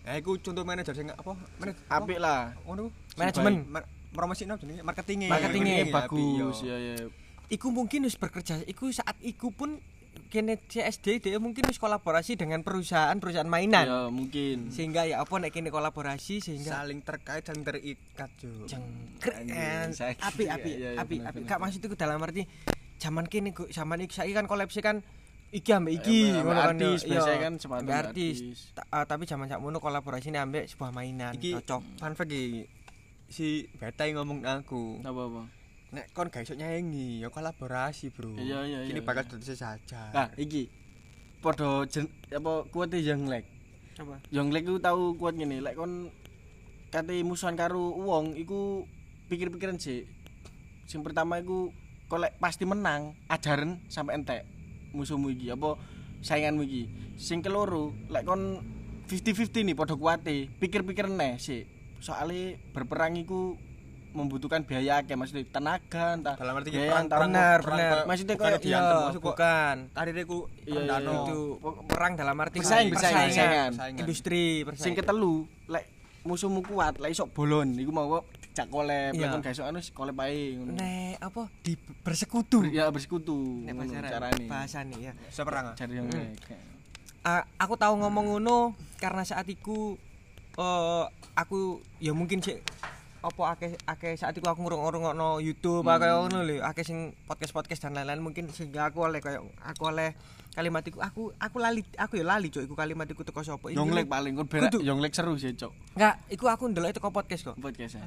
Ya 0.07 0.15
iku 0.15 0.39
contoh 0.39 0.63
manajer 0.63 0.93
sing 0.93 1.09
apa? 1.09 1.35
Manajer 1.57 1.83
apik 1.89 2.15
lah. 2.17 2.55
Ngono. 2.63 2.93
Manajemen. 3.17 3.67
Ma- 3.67 3.83
Promosine 4.07 4.55
jenenge 4.55 4.79
marketingnya. 4.79 5.27
Marketingnya 5.27 5.83
Marketingnya 5.83 6.45
bagus 6.47 6.57
ya 6.63 6.77
ya. 6.79 6.95
Iku 7.49 7.67
mungkin 7.69 8.05
wis 8.05 8.15
bekerja. 8.15 8.63
Iku 8.63 8.87
saat 8.89 9.19
iku 9.19 9.51
pun 9.51 9.83
kene 10.27 10.59
CSD 10.67 11.23
dia 11.23 11.39
mungkin 11.39 11.65
wis 11.67 11.79
kolaborasi 11.79 12.35
dengan 12.35 12.61
perusahaan-perusahaan 12.61 13.47
mainan. 13.47 13.87
Ya 13.87 14.01
mungkin. 14.11 14.69
Sehingga 14.69 15.07
ya 15.07 15.23
apa 15.23 15.33
nek 15.39 15.55
kene 15.55 15.71
kolaborasi 15.71 16.43
sehingga 16.43 16.77
saling 16.77 17.01
terkait 17.01 17.47
dan 17.47 17.63
terikat, 17.63 18.29
jengkrik 18.67 19.35
Anjing, 19.35 19.95
saiki. 19.95 20.21
api 20.21 20.43
api 20.51 20.71
api 20.99 21.15
api 21.23 21.39
kak 21.47 21.59
maksud 21.59 21.79
itu 21.81 21.95
dalam 21.95 22.19
arti 22.21 22.43
zaman 23.01 23.25
kini 23.25 23.55
kok 23.55 23.71
zaman 23.71 24.03
iki 24.03 24.13
saiki 24.13 24.33
kan 24.35 24.45
kolapsi 24.45 24.83
kan 24.83 25.01
iki 25.47 25.71
ambek 25.71 26.03
iki 26.03 26.35
ngono 26.43 26.59
kan 26.59 26.75
artis, 26.75 27.07
yo. 27.07 27.15
biasanya 27.15 27.39
kan 27.39 27.53
ambek 27.55 27.95
artis 27.95 28.35
artis. 28.43 28.57
Ta- 28.75 28.87
ah, 28.91 29.05
tapi 29.07 29.23
zaman 29.23 29.47
sakmono 29.47 29.79
kolaborasine 29.79 30.37
ambek 30.43 30.67
sebuah 30.67 30.91
mainan 30.91 31.31
Iki 31.39 31.63
cocok 31.63 31.81
fun 32.03 32.13
fact. 32.13 32.35
Si 33.27 33.67
Betai 33.75 34.15
ngomong 34.15 34.39
ke 34.39 34.47
aku, 34.47 35.03
Apa 35.03 35.21
apa? 35.27 35.41
Nek 35.91 36.11
kon 36.11 36.27
gak 36.27 36.43
iso 36.43 36.53
nyanyi, 36.53 37.23
ya 37.23 37.31
kolaborasi, 37.31 38.11
Bro. 38.11 38.35
Iya, 38.35 38.67
iya, 38.67 38.79
Ini 38.87 38.99
iya, 38.99 39.05
bakal 39.05 39.23
iya. 39.23 39.31
dadi 39.39 39.55
saja. 39.55 40.01
Nah, 40.11 40.27
iki 40.35 40.67
padha 41.39 41.87
jen 41.87 42.11
apa 42.33 42.67
kuwate 42.67 42.99
Yonglek. 42.99 43.45
apa 43.97 44.21
Yonglek 44.29 44.67
ku 44.67 44.77
tau 44.77 45.15
kuat 45.17 45.33
ngene, 45.39 45.63
lek 45.63 45.73
kon 45.79 46.13
kate 46.91 47.15
musuhan 47.23 47.57
karo 47.57 47.97
wong 47.97 48.37
iku 48.37 48.85
pikir-pikiran 49.31 49.79
sih. 49.79 50.05
sing 50.87 51.03
pertama 51.03 51.35
iku 51.43 51.75
kolek 52.07 52.39
pasti 52.39 52.63
menang 52.63 53.11
ajaran 53.27 53.83
sampai 53.91 54.15
entek 54.15 54.47
musuhmu 54.95 55.35
iki 55.35 55.51
apa 55.51 55.75
sainganmu 56.23 56.63
iki 56.63 56.83
sing 57.19 57.43
keloro 57.43 57.91
lek 58.07 58.23
kon 58.23 58.63
50-50 59.11 59.67
nih 59.67 59.75
padha 59.75 59.99
kuate 59.99 60.47
pikir-pikir 60.63 61.11
neh 61.11 61.35
sih 61.35 61.67
soalnya 61.99 62.55
berperang 62.71 63.19
iku 63.19 63.59
membutuhkan 64.17 64.61
biaya 64.61 64.99
akeh 64.99 65.13
maksudnya 65.13 65.45
tenaga 65.45 66.05
entah 66.11 66.33
Dalam 66.33 66.57
arti 66.57 66.69
biaya 66.69 66.89
perang- 66.89 67.05
antara 67.05 67.21
benar, 67.21 67.57
perang- 67.59 67.77
benar. 67.77 67.97
maksudnya 68.03 68.35
Bukan 68.35 68.47
kayak 68.47 68.59
diantem, 68.59 68.97
iya, 68.97 69.07
kok 69.07 69.21
bukan 69.23 69.75
Karirku 69.93 70.39
Iya, 70.59 70.81
iya, 70.81 70.97
itu 70.97 71.39
perang 71.85 72.13
dalam 72.13 72.35
arti 72.37 72.57
Bersaing, 72.57 72.89
bersaing, 72.89 73.13
persaingan. 73.13 73.29
persaingan. 73.29 73.69
Persaingan. 73.71 73.99
industri 74.01 74.43
sing 74.75 74.93
ketelu 74.93 75.35
lek 75.67 75.85
musuhmu 76.23 76.59
kuat 76.61 76.97
lek 76.97 77.09
iso 77.09 77.23
bolon 77.25 77.71
iku 77.73 77.91
mau 77.91 78.19
jak 78.51 78.67
kolep 78.67 79.13
lek 79.13 79.21
Iya. 79.21 79.29
kon 79.29 79.39
gak 79.39 79.53
iso 79.53 79.63
anu 79.63 79.79
kolep 79.93 80.17
ae 80.19 80.57
ngono 80.57 80.71
nek 80.73 81.21
apa 81.21 81.41
di 81.61 81.73
bersekutu 82.01 82.65
ya 82.67 82.89
bersekutu 82.89 83.37
nek 83.63 83.71
ngono 83.71 83.91
bahasa 83.93 84.09
carane 84.09 84.45
bahasane 84.45 84.95
ya 84.97 85.13
Seperang. 85.29 85.71
cari 85.71 85.93
yang 85.95 86.09
Hmm. 86.09 86.33
aku 87.55 87.73
tahu 87.75 87.93
ngomong 87.97 88.25
ngono 88.33 88.57
karena 88.97 89.21
saat 89.21 89.45
iku 89.45 89.93
eh 90.57 91.05
aku 91.33 91.57
ya 91.99 92.11
mungkin 92.11 92.41
sih 92.41 92.57
apa 93.19 93.41
akeh 93.49 93.71
akeh 93.83 94.13
saat 94.13 94.33
iku 94.33 94.47
aku 94.47 94.61
ngurung-ngurungokno 94.61 95.39
YouTube 95.39 95.81
Hmm. 95.81 95.93
akeh 95.93 96.09
ngono 96.09 96.39
lho 96.41 96.55
akeh 96.59 96.81
sing 96.81 96.99
podcast-podcast 97.23 97.81
dan 97.81 97.95
lain-lain 97.95 98.19
mungkin 98.19 98.47
sehingga 98.47 98.87
aku 98.87 99.01
oleh 99.01 99.17
kayak 99.17 99.41
aku 99.61 99.83
oleh 99.85 100.13
kalimat 100.51 100.81
iku 100.81 100.97
aku 100.99 101.21
aku 101.35 101.57
lali 101.57 101.81
aku 101.93 102.13
ya 102.15 102.25
lali 102.25 102.47
cuk 102.47 102.63
iku 102.63 102.73
kalimat 102.73 103.05
iku 103.05 103.21
teko 103.21 103.41
sapa? 103.41 103.67
Ini- 103.67 103.77
Yonglek 103.77 104.05
paling 104.05 104.33
kon 104.35 104.45
berak. 104.45 104.73
Yonglek 104.75 105.11
seru 105.11 105.33
sih 105.33 105.51
cok 105.51 105.69
enggak 105.93 106.15
iku 106.29 106.45
aku 106.47 106.63
ndelok 106.67 106.93
teko 106.93 107.09
podcast 107.09 107.41
kok. 107.43 107.55
Podcast 107.55 107.93
ya? 107.95 108.05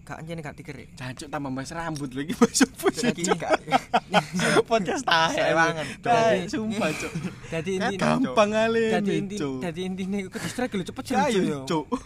Gak 0.00 0.24
anjene 0.24 0.40
gak 0.40 0.56
dikerik 0.56 0.88
Jancuk 0.94 1.28
tambah 1.28 1.52
mas 1.52 1.68
rambut 1.68 2.08
lagi 2.08 2.32
masuk 2.32 2.70
jadi 2.90 3.28
gak 3.30 3.60
podcast 4.70 5.04
tahe. 5.04 5.52
Tahe, 6.00 6.00
Jadi- 6.00 6.48
sumpah 6.48 6.88
cok 6.88 7.12
jadi 7.50 7.72
Kan 7.76 7.84
inti 7.84 7.96
gampang 8.00 8.50
kali 8.50 8.84
jadi 8.90 9.12
inti 9.14 9.36
cok 9.36 9.60
jadi 9.60 9.80
intine 9.84 10.16
iku 10.24 10.38
distrek 10.38 10.72
lho 10.72 10.82
cepet 10.82 11.04
sih 11.04 11.12
ayo 11.14 11.40
yo. 11.42 11.60
Cok 11.62 11.84
Kok 11.84 12.00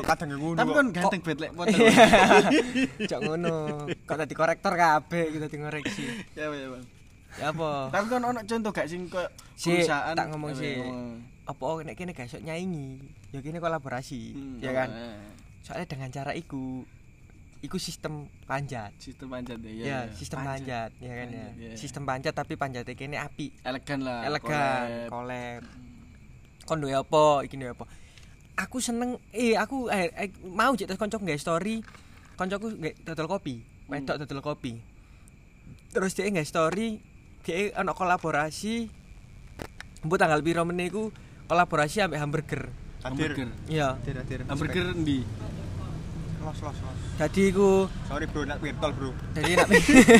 kadang 0.00 0.28
ngono 0.32 0.56
tapi 0.56 0.70
kon 0.70 0.88
ganteng 0.90 1.20
bet 1.20 1.38
lek 1.38 1.50
foto 1.56 1.76
Cok 3.02 3.20
ngono. 3.20 3.56
Kok 4.00 4.16
dadi 4.16 4.34
korektor 4.34 4.72
kabeh 4.72 5.24
kita 5.30 5.44
dadi 5.44 5.56
ngoreksi. 5.56 6.04
ya 6.32 6.46
ya 6.46 6.68
bang 6.68 6.84
Ya 7.32 7.46
apa? 7.48 7.70
tapi 7.88 8.06
kon 8.08 8.24
ono 8.24 8.40
contoh 8.40 8.70
gak 8.70 8.86
sing 8.86 9.06
koyo 9.06 9.30
perusahaan 9.54 10.12
tak 10.12 10.26
ngomong 10.28 10.50
Apa 10.50 10.58
si. 10.58 10.66
ya, 10.66 10.74
ngomong. 10.80 11.10
Apa 11.44 11.64
nek 11.82 11.94
kene 11.94 12.10
gak 12.10 12.26
iso 12.26 12.38
nyaingi? 12.38 12.98
Ya 13.28 13.38
kene 13.38 13.58
kolaborasi, 13.58 14.20
Hmm, 14.30 14.58
ya 14.58 14.70
kan? 14.72 14.88
eh, 14.88 15.18
Soalnya 15.60 15.86
dengan 15.86 16.10
cara 16.10 16.32
iku 16.32 16.82
iku 17.60 17.76
sistem 17.76 18.26
panjat. 18.42 18.90
sistem 18.96 19.28
panjat 19.28 19.60
ya 19.60 19.70
Ya, 19.70 19.98
sistem 20.10 20.40
panjat, 20.40 20.90
ya 20.96 21.12
kan 21.12 21.28
ya. 21.28 21.46
Panjat, 21.46 21.52
iya. 21.56 21.70
Sistem 21.76 22.02
panjat 22.02 22.32
tapi 22.32 22.54
panjatnya 22.54 22.94
kene 22.94 23.16
api, 23.16 23.54
elegan 23.60 24.00
lah 24.00 24.24
elegan, 24.24 25.06
collab. 25.06 25.08
collab. 25.08 25.62
Kon 26.62 26.78
duwe 26.78 26.94
apa? 26.94 27.24
Iki 27.42 27.54
duwe 27.56 27.70
apa? 27.72 27.84
Aku 28.60 28.76
seneng 28.76 29.16
eh 29.32 29.56
aku 29.56 29.88
eh, 29.88 30.12
eh, 30.12 30.28
mau 30.44 30.76
jek 30.76 30.92
terus 30.92 31.00
nggak 31.00 31.40
story. 31.40 31.80
Kancaku 32.36 32.76
nggak 32.76 33.08
dodol 33.08 33.28
kopi, 33.28 33.64
wedok 33.88 34.20
dodol 34.24 34.40
kopi. 34.44 34.76
Terus 35.92 36.12
dia 36.12 36.28
nggak 36.28 36.44
story, 36.44 37.00
dia 37.44 37.72
ana 37.72 37.96
kolaborasi. 37.96 38.88
Mbok 40.04 40.16
tanggal 40.20 40.40
piro 40.44 40.64
meneh 40.68 40.92
iku 40.92 41.08
kolaborasi 41.48 42.04
ambek 42.04 42.20
hamburger. 42.20 42.62
Hadir. 43.00 43.32
hamburger 43.32 43.48
Iya. 43.64 43.96
Hadir, 43.96 44.16
hadir. 44.20 44.38
hamburger 44.44 44.86
ndi 44.92 45.24
Los, 46.40 46.56
los, 46.58 46.72
los. 46.72 46.96
Jadi 47.16 47.52
iku 47.52 47.84
Sorry 48.08 48.24
bro, 48.24 48.42
nak 48.42 48.58
virtual 48.58 48.92
bro. 48.92 49.10
jadi 49.36 49.60
nak 49.60 49.68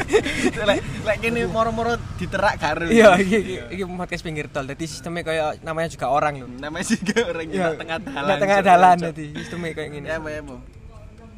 lek 0.68 0.78
lek 1.00 1.16
kene 1.18 1.48
moro-moro 1.48 1.96
diterak 2.14 2.60
karo 2.60 2.86
Iya, 2.86 3.16
iki 3.16 3.36
iki, 3.40 3.54
iki 3.72 3.82
podcast 3.88 4.20
pinggir 4.20 4.46
tol. 4.46 4.64
Jadi 4.64 4.84
sistemnya 4.84 5.24
kayak 5.24 5.50
namanya 5.60 5.88
juga 5.88 6.06
orang 6.06 6.44
loh. 6.44 6.48
namanya 6.52 6.84
gak 6.92 7.24
orang 7.26 7.46
Iya, 7.48 7.66
tengah 7.74 7.98
dalan 7.98 8.36
tengah 8.36 8.58
dalan 8.60 8.96
jadi 9.06 9.24
sistemnya 9.34 9.72
kayak 9.72 9.90
gini. 9.90 10.06
ya 10.06 10.16
ya 10.18 10.40
apa 10.40 10.56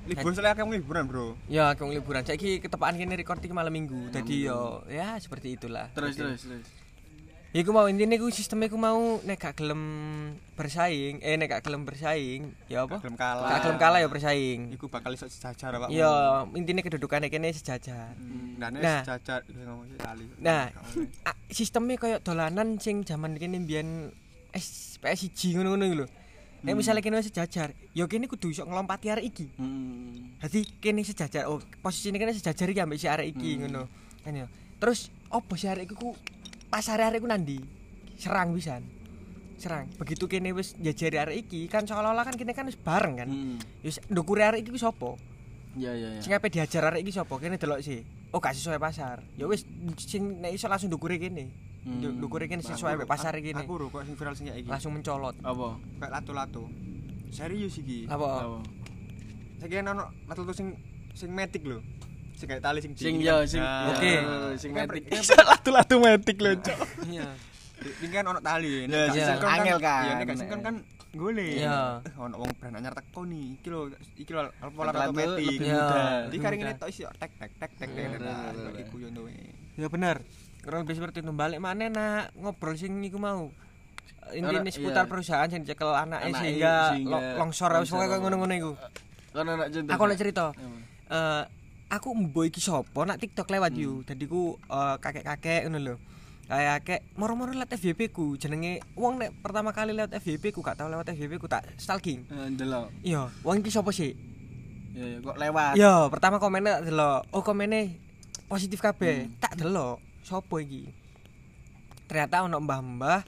Liburan 0.02 0.34
soalnya 0.34 0.58
kamu 0.58 0.82
liburan 0.82 1.04
bro. 1.06 1.38
Ya, 1.46 1.70
aku 1.70 1.86
liburan. 1.86 2.26
Saiki 2.26 2.58
ketepaan 2.58 2.98
kene 2.98 3.14
record 3.14 3.38
iki 3.38 3.54
malam 3.54 3.70
Minggu. 3.70 4.10
Jadi 4.10 4.50
yo 4.50 4.82
ya 4.90 5.14
seperti 5.16 5.54
itulah. 5.54 5.94
terus 5.94 6.18
terus 6.18 6.42
terus 6.42 6.66
iku 7.52 7.68
mau 7.68 7.84
intine 7.84 8.16
iku 8.16 8.32
sistemnya 8.32 8.72
iku 8.72 8.80
mau 8.80 9.20
nek 9.28 9.36
gak 9.36 9.60
gelem 9.60 9.82
bersaing, 10.56 11.20
eh 11.20 11.36
nek 11.36 11.52
gak 11.52 11.62
gelem 11.68 11.84
bersaing, 11.84 12.48
ya 12.64 12.88
apa? 12.88 12.96
Gelem 13.04 13.16
kalah. 13.20 13.48
Gak 13.52 13.60
gelem 13.68 13.78
kalah 13.78 13.98
ya 14.00 14.08
bersaing. 14.08 14.60
Iku 14.72 14.88
bakal 14.88 15.12
iso 15.12 15.28
sejajar 15.28 15.76
Pak. 15.76 15.92
Ya, 15.92 16.08
intine 16.56 16.80
kedudukannya 16.80 17.28
kene 17.28 17.52
sejajar. 17.52 18.16
Nah, 18.56 18.72
Nah. 18.72 19.04
sejajar 19.04 19.44
ngomong. 19.44 19.84
Nah, 20.40 20.72
sistemnya 21.52 22.00
kayak 22.00 22.24
dolanan 22.24 22.80
sing 22.80 23.04
zaman 23.04 23.36
kene 23.36 23.60
mbiyen 23.60 24.08
S 24.56 24.96
PS1 25.00 25.60
ngono-ngono 25.60 25.84
iku 25.84 25.96
lho. 26.04 26.06
Nek 26.62 26.78
misalnya 26.78 27.02
kene 27.02 27.20
sejajar, 27.20 27.74
ya 27.90 28.06
kene 28.06 28.30
kudu 28.30 28.48
iso 28.48 28.62
ngelompati 28.64 29.10
arek 29.10 29.26
iki. 29.28 29.46
hmm. 29.58 30.38
Dadi 30.40 30.62
kene 30.80 31.02
sejajar, 31.02 31.50
oh 31.50 31.58
posisine 31.82 32.16
kene 32.16 32.32
sejajar 32.32 32.70
iki 32.70 32.80
ambek 32.80 32.96
si 32.96 33.10
arek 33.10 33.28
iki 33.28 33.60
ngono. 33.60 33.90
Kan 34.22 34.40
ya. 34.40 34.46
Terus 34.78 35.10
opo 35.28 35.58
si 35.58 35.66
arek 35.66 35.90
iku 35.90 35.94
ku 35.98 36.10
pasare 36.72 37.04
arek 37.04 37.20
iku 37.20 37.28
nandi? 37.28 37.60
Serang 38.16 38.56
pisan. 38.56 38.80
Serang. 39.60 39.92
Begitu 40.00 40.24
kene 40.24 40.56
wis 40.56 40.72
njajari 40.74 41.20
arek 41.20 41.36
iki, 41.44 41.68
kan 41.68 41.84
seolah-olah 41.84 42.24
kan 42.24 42.34
kene 42.34 42.56
kan 42.56 42.64
wis 42.64 42.80
bareng 42.80 43.14
kan. 43.14 43.28
Hmm. 43.28 43.60
Wis 43.84 44.00
ndukure 44.08 44.42
arek 44.42 44.64
iki 44.64 44.72
ku 44.72 44.80
sapa? 44.80 45.12
ya 45.72 45.88
ya 45.96 46.16
ya 46.16 46.20
Sing 46.20 46.32
ape 46.32 46.48
diajar 46.48 46.88
arek 46.88 47.04
iki 47.04 47.12
sapa? 47.12 47.36
Kene 47.36 47.60
delok 47.60 47.84
sih. 47.84 48.00
Oh 48.32 48.40
gak 48.40 48.56
sesuai 48.56 48.80
pasar. 48.80 49.20
Ya 49.36 49.44
wis 49.44 49.68
sing 50.00 50.40
nek 50.40 50.56
iso 50.56 50.66
langsung 50.66 50.88
ndukure 50.88 51.20
kene. 51.20 51.52
Hmm. 51.84 51.98
Nduk- 52.00 52.16
Ndukure 52.16 52.44
kene 52.48 52.64
sesuai 52.64 52.96
ambek 52.96 53.10
pasar 53.10 53.36
kene. 53.36 53.62
Aku 53.62 53.76
ro 53.76 53.86
kok 53.86 54.02
sing 54.02 54.16
viral 54.16 54.32
sing 54.32 54.48
iki. 54.48 54.64
Langsung 54.64 54.96
mencolot. 54.96 55.36
apa 55.44 55.68
kayak 56.00 56.10
lato-lato. 56.10 56.64
Serius 57.28 57.76
iki. 57.76 58.08
Apa? 58.08 58.28
apa 58.40 58.58
Saiki 59.60 59.78
kan 59.78 59.90
ono 59.90 60.10
lato-lato 60.26 60.54
sing 60.54 60.74
sing 61.12 61.30
metik 61.30 61.62
lho. 61.62 61.78
Sing 62.42 62.50
kayak 62.50 62.58
tali 62.60 62.78
sing 62.82 62.92
sing 62.92 63.22
ya 63.22 63.38
kan. 63.38 63.46
sing 63.46 63.62
Oke. 63.62 64.12
sing 64.58 64.70
Kan 64.74 64.90
metik 64.90 65.04
bisa 65.06 65.38
latu-latu 65.40 65.94
metik 65.96 66.36
lho 66.36 66.58
cok 66.58 66.78
Iya. 67.06 67.30
Ini 68.02 68.06
kan 68.10 68.24
ono 68.26 68.38
tali. 68.38 68.86
Ya, 68.86 69.06
angel 69.30 69.78
kan. 69.78 70.02
Iya, 70.02 70.12
nek 70.18 70.34
sing 70.34 70.48
kon 70.48 70.60
kan 70.60 70.74
golek. 71.12 71.54
Iya. 71.56 72.02
Eh, 72.02 72.14
ono 72.16 72.34
wong 72.36 72.50
brand 72.56 72.74
anyar 72.76 72.94
teko 72.94 73.22
nih. 73.22 73.58
Iki 73.58 73.68
lho, 73.68 73.80
iki 74.16 74.30
lho 74.32 74.42
pola 74.70 74.90
otomatis. 74.90 75.38
lebih 75.38 75.54
Iya. 75.60 75.74
mudah. 75.76 76.10
Jadi 76.26 76.36
kari 76.36 76.54
ngene 76.58 76.74
tok 76.76 76.88
isi 76.88 77.02
tek 77.12 77.30
tek 77.32 77.50
tek 77.56 77.70
tek 77.72 77.90
tek. 77.90 78.74
Iku 78.82 78.94
yo 78.98 79.08
nduwe. 79.08 79.30
Ya 79.74 79.86
bener. 79.86 80.18
Kurang 80.60 80.82
lebih 80.82 80.94
seperti 80.94 81.22
itu. 81.22 81.30
Balik 81.32 81.58
mana 81.58 81.86
nak 81.86 82.34
ngobrol 82.34 82.74
sing 82.74 82.98
iku 83.02 83.18
mau. 83.18 83.50
Intinya 84.30 84.62
Ora, 84.62 84.70
seputar 84.70 85.04
perusahaan 85.06 85.46
yang 85.46 85.62
dicekel 85.62 85.90
anaknya 85.90 86.30
sehingga, 86.32 86.74
sehingga 86.90 87.10
lo- 87.12 87.34
longsor 87.38 87.70
wis 87.72 87.78
longsor. 87.84 87.94
pokoke 87.96 88.06
koyo 88.08 88.20
ngono-ngono 88.20 88.54
iku. 88.56 88.72
kan 89.32 89.46
anak 89.48 89.66
contoh 89.68 89.90
Aku 89.90 90.02
nak 90.04 90.16
cerita. 90.16 90.44
Eh 91.08 91.42
aku 91.92 92.08
mbok 92.16 92.48
iki 92.48 92.60
sapa 92.64 93.04
nak 93.04 93.20
TikTok 93.20 93.52
lewat 93.52 93.76
yo. 93.76 94.00
Dadi 94.00 94.24
ku 94.24 94.56
eh, 94.56 94.96
kakek-kakek 94.96 95.68
ngono 95.68 95.78
lho. 95.78 95.96
Kayak 96.48 97.06
moro-moro 97.16 97.52
lewat 97.52 97.76
FYP 97.76 98.12
ku 98.12 98.36
jenenge 98.36 98.80
wong 98.92 99.16
nek 99.16 99.32
pertama 99.40 99.72
kali 99.72 99.92
lewat 99.92 100.16
FYP 100.20 100.52
ku 100.52 100.60
gak 100.60 100.76
tau 100.76 100.88
lewat 100.88 101.12
FYP 101.12 101.36
ku 101.36 101.48
tak 101.48 101.64
stalking. 101.76 102.24
Eh, 102.28 102.48
ndelok 102.52 102.88
Iya, 103.00 103.28
wong 103.40 103.60
iki 103.60 103.68
sapa 103.68 103.92
sih? 103.92 104.12
ya 104.92 105.24
kok 105.24 105.40
lewat 105.40 105.72
Iya, 105.72 106.12
pertama 106.12 106.36
komennya 106.36 106.80
tak 106.80 106.92
delok. 106.92 107.20
Oh, 107.32 107.40
komennya 107.40 107.88
positif 108.44 108.84
kabeh. 108.84 109.32
Tak 109.40 109.56
delok. 109.56 109.96
Sopo 110.20 110.60
iki? 110.60 110.92
Ternyata 112.04 112.44
ono 112.44 112.60
mbah-mbah 112.60 113.24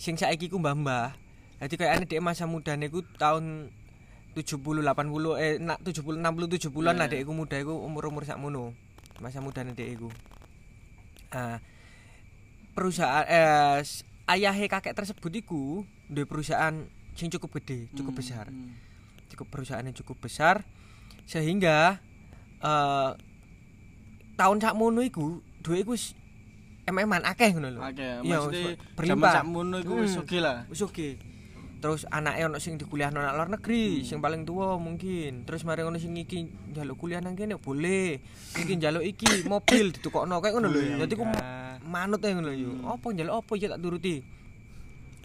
sing 0.00 0.16
saiki 0.16 0.48
ku 0.48 0.56
mbah-mbah. 0.56 1.12
Jadi 1.60 1.76
kayak 1.76 1.92
ane 1.92 2.04
dhek 2.08 2.24
masa 2.24 2.48
mudane 2.48 2.88
ku 2.88 3.04
tahun 3.20 3.68
70 4.32 4.62
80 4.82 5.42
eh 5.42 5.58
nak 5.58 5.82
70 5.82 6.22
60 6.22 6.70
70-an 6.70 6.94
lah 6.94 7.06
Iya. 7.06 7.12
dhek 7.12 7.20
iku 7.26 7.32
muda 7.34 7.56
iku 7.56 7.74
umur-umur 7.76 8.22
sakmono. 8.22 8.72
Masa 9.18 9.42
mudane 9.42 9.74
dhek 9.74 9.98
iku. 9.98 10.08
Ah 11.30 11.58
perusahaan 12.70 13.26
eh 13.26 13.82
ayahe 14.26 14.66
kakek 14.66 14.94
tersebut 14.94 15.32
iku 15.36 15.82
duwe 16.06 16.24
perusahaan 16.24 16.86
sing 17.18 17.28
cukup 17.28 17.58
gede, 17.58 17.90
cukup 17.92 18.14
Hmm, 18.14 18.20
besar 18.22 18.46
hmm. 18.48 18.70
cukup 19.34 19.46
perusahaan 19.50 19.82
yang 19.82 19.94
cukup 19.94 20.16
besar 20.22 20.62
sehingga 21.26 21.98
eh 22.62 23.10
tahun 24.34 24.58
sakmono 24.58 25.02
iku 25.02 25.42
duwe 25.60 25.82
iku 25.82 25.94
ememan 26.86 27.22
akeh 27.22 27.52
ngono 27.52 27.68
lho. 27.70 27.80
Maksudnya 27.82 28.22
wis 28.22 28.30
zaman 28.56 28.94
berlimpah. 28.96 29.32
sakmono 29.34 29.76
iku 29.78 29.92
wis 30.00 30.14
Hmm. 30.16 30.22
oke 30.24 30.38
lah. 30.40 30.56
Wis 30.66 30.80
oke. 30.80 31.08
Terus 31.80 32.04
anaknya 32.06 32.52
ono 32.52 32.60
sing 32.60 32.76
dikuliah 32.76 33.08
nang 33.08 33.24
luar 33.24 33.48
negeri, 33.48 34.04
sing 34.04 34.20
paling 34.20 34.44
tua 34.44 34.76
mungkin. 34.76 35.48
Terus 35.48 35.64
mari 35.64 35.80
ono 35.80 35.96
sing 35.96 36.12
iki 36.12 36.44
njaluk 36.70 37.00
kuliah 37.00 37.24
nang 37.24 37.32
kene 37.32 37.56
boleh. 37.56 38.20
Iki 38.52 38.76
njaluk 38.76 39.00
iki 39.00 39.48
mobil 39.48 39.88
ditukokno 39.90 40.44
kayak 40.44 40.60
ngono 40.60 40.68
lho. 40.68 41.00
Dadi 41.00 41.14
ku 41.16 41.24
ma- 41.24 41.80
manut 41.80 42.20
ae 42.20 42.36
ngono 42.36 42.52
yo. 42.52 42.84
Apa 42.84 43.06
njaluk 43.10 43.32
apa 43.40 43.52
ya 43.56 43.72
tak 43.72 43.80
turuti. 43.80 44.20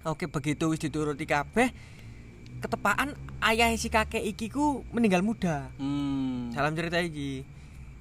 Oke, 0.05 0.31
begitu 0.31 0.71
wis 0.71 0.79
dituruti 0.79 1.27
kabeh. 1.27 1.75
Ketepaan 2.63 3.19
ayah 3.43 3.75
si 3.75 3.91
kakek 3.91 4.23
iki 4.23 4.47
ku 4.47 4.87
meninggal 4.95 5.19
muda. 5.19 5.67
Hmm. 5.75 6.55
Salam 6.55 6.71
cerita 6.71 7.03
iki. 7.03 7.43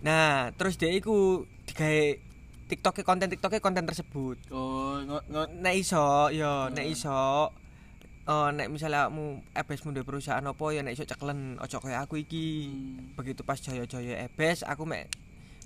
Nah, 0.07 0.55
terus 0.55 0.79
dia 0.79 0.95
iku 0.95 1.43
digawe 1.67 2.23
TikTok 2.71 3.03
konten 3.03 3.35
TikTok 3.35 3.59
konten 3.59 3.83
tersebut. 3.83 4.39
Oh, 4.55 5.03
ngo- 5.03 5.27
ngo- 5.27 5.51
Nek 5.59 5.75
iso, 5.75 6.31
yo, 6.31 6.71
Hmm. 6.71 6.77
nek 6.77 6.87
iso 6.87 7.51
Oh, 8.25 8.49
nek 8.49 8.73
misalnya 8.73 9.07
kamu 9.07 9.25
ebes 9.53 9.85
mundur 9.85 10.01
perusahaan 10.01 10.41
apa 10.41 10.65
ya 10.71 10.81
nek 10.81 10.97
iso 10.97 11.05
ceklen 11.05 11.61
ojo 11.61 11.77
kaya 11.77 12.01
aku 12.01 12.17
iki. 12.17 12.47
Hmm. 12.67 13.13
Begitu 13.15 13.45
pas 13.45 13.57
jaya-jaya 13.57 14.25
ebes 14.25 14.65
aku 14.65 14.83
mek 14.83 15.13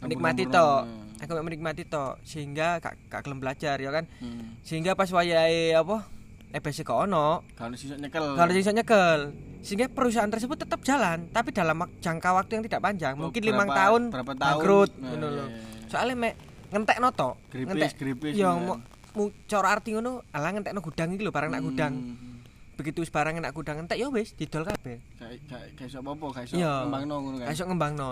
menikmati. 0.01 0.43
Hmm. 0.45 1.07
Aku 1.19 1.31
mek 1.33 1.47
menikmati 1.47 1.87
tok 1.87 2.19
sehingga 2.23 2.79
gak 2.79 2.99
gak 3.07 3.23
gelem 3.23 3.39
belajar 3.39 3.79
ya 3.79 3.91
kan. 3.91 4.11
Hmm. 4.19 4.59
Sehingga 4.61 4.93
pas 4.93 5.07
wayahe 5.07 5.71
apa 5.73 6.03
ebes 6.51 6.83
gak 6.83 6.99
ono, 6.99 7.47
Kalau 7.55 7.77
sisa 7.77 7.95
nyekel. 7.95 8.35
kalau 8.35 8.51
iso 8.53 8.73
nyekel. 8.73 9.21
Sehingga 9.61 9.87
perusahaan 9.87 10.27
tersebut 10.27 10.57
tetap 10.57 10.81
jalan, 10.81 11.29
tapi 11.29 11.51
dalam 11.51 11.77
jangka 11.99 12.31
waktu 12.33 12.57
yang 12.57 12.65
tidak 12.65 12.81
panjang, 12.81 13.15
Oh, 13.15 13.29
mungkin 13.29 13.39
berapa- 13.41 13.53
lima 13.53 13.65
tahun 13.69 14.03
berapa 14.09 14.33
tahun? 14.33 14.41
bangkrut 14.57 14.91
Nah, 14.97 15.09
iya, 15.09 15.19
iya, 15.21 15.29
iya. 15.29 15.45
Soalnya 15.87 16.15
mek 16.17 16.35
ngentekno 16.69 17.09
tok. 17.13 17.35
Gripis, 17.49 17.93
gripis, 17.95 18.33
Ya 18.33 18.51
gitu 18.51 18.61
mu, 18.61 18.73
kan. 18.73 18.81
mu 19.13 19.23
cara 19.45 19.69
arti 19.71 19.93
ngono, 19.93 20.25
alah 20.31 20.51
ngentekno 20.51 20.81
gudang 20.81 21.09
iki 21.13 21.21
lho, 21.21 21.31
barang 21.31 21.51
nak 21.51 21.63
gudang. 21.63 21.95
Hmm. 21.95 22.38
Begitu 22.79 23.03
wis 23.03 23.11
barang 23.11 23.43
nak 23.43 23.53
gudang 23.53 23.83
entek 23.83 23.99
ya 23.99 24.07
wis 24.09 24.39
didol 24.39 24.63
kabeh. 24.63 25.03
Gak 25.19 25.75
gak 25.75 25.87
iso 25.91 25.99
apa-apa, 25.99 26.27
gak 26.39 26.45
iso 26.47 26.55
Iya. 26.63 26.87
ngembangno 26.87 27.15
ngono 27.19 27.37
kan. 27.43 27.47
Gak 27.51 27.55
iso 27.59 27.65
ngembangno. 27.67 28.07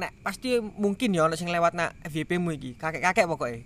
Nek 0.00 0.10
pasti 0.24 0.48
mungkin 0.58 1.12
ya 1.12 1.28
ono 1.28 1.36
sing 1.36 1.52
lewat 1.52 1.76
nak 1.76 1.92
FYP 2.08 2.40
mu 2.40 2.56
iki. 2.56 2.80
Kakek-kakek 2.80 3.28
pokoke. 3.28 3.60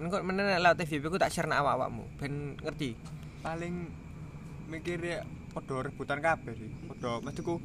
Engko 0.00 0.24
menen 0.24 0.48
nek 0.56 0.64
lewat 0.64 0.80
FYP 0.88 1.12
ku 1.12 1.20
tak 1.20 1.28
share 1.28 1.46
nak 1.46 1.60
awak-awakmu 1.60 2.08
ben 2.16 2.56
ngerti. 2.64 2.96
paling 3.42 3.90
mikir 4.70 5.02
padha 5.50 5.82
rebutan 5.82 6.22
kabeh 6.22 6.54
sih 6.54 6.70
padha 6.86 7.18
mestiku 7.26 7.58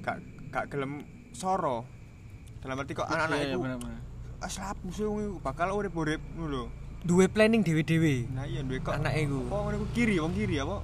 gak 0.00 0.22
gak 0.54 0.70
gelem 0.70 1.02
soro 1.34 1.84
dalam 2.62 2.78
arti 2.80 2.94
kok 2.94 3.10
anak-anak 3.10 3.50
iku 3.50 3.58
wong 5.10 5.18
iku 5.26 5.36
bakal 5.42 5.74
urip-urip 5.74 6.22
ngono 6.38 6.48
lho 6.48 6.64
Duwe 6.98 7.26
planning 7.26 7.62
dewe-dewe. 7.62 8.26
nah 8.34 8.44
iya 8.44 8.60
duwe 8.60 8.82
kok. 8.82 8.94
Anake 8.94 9.24
iku. 9.24 9.40
apa 9.46 9.56
ngono 9.64 9.76
kiri 9.94 10.14
wong 10.18 10.32
kiri 10.34 10.56
apa? 10.58 10.82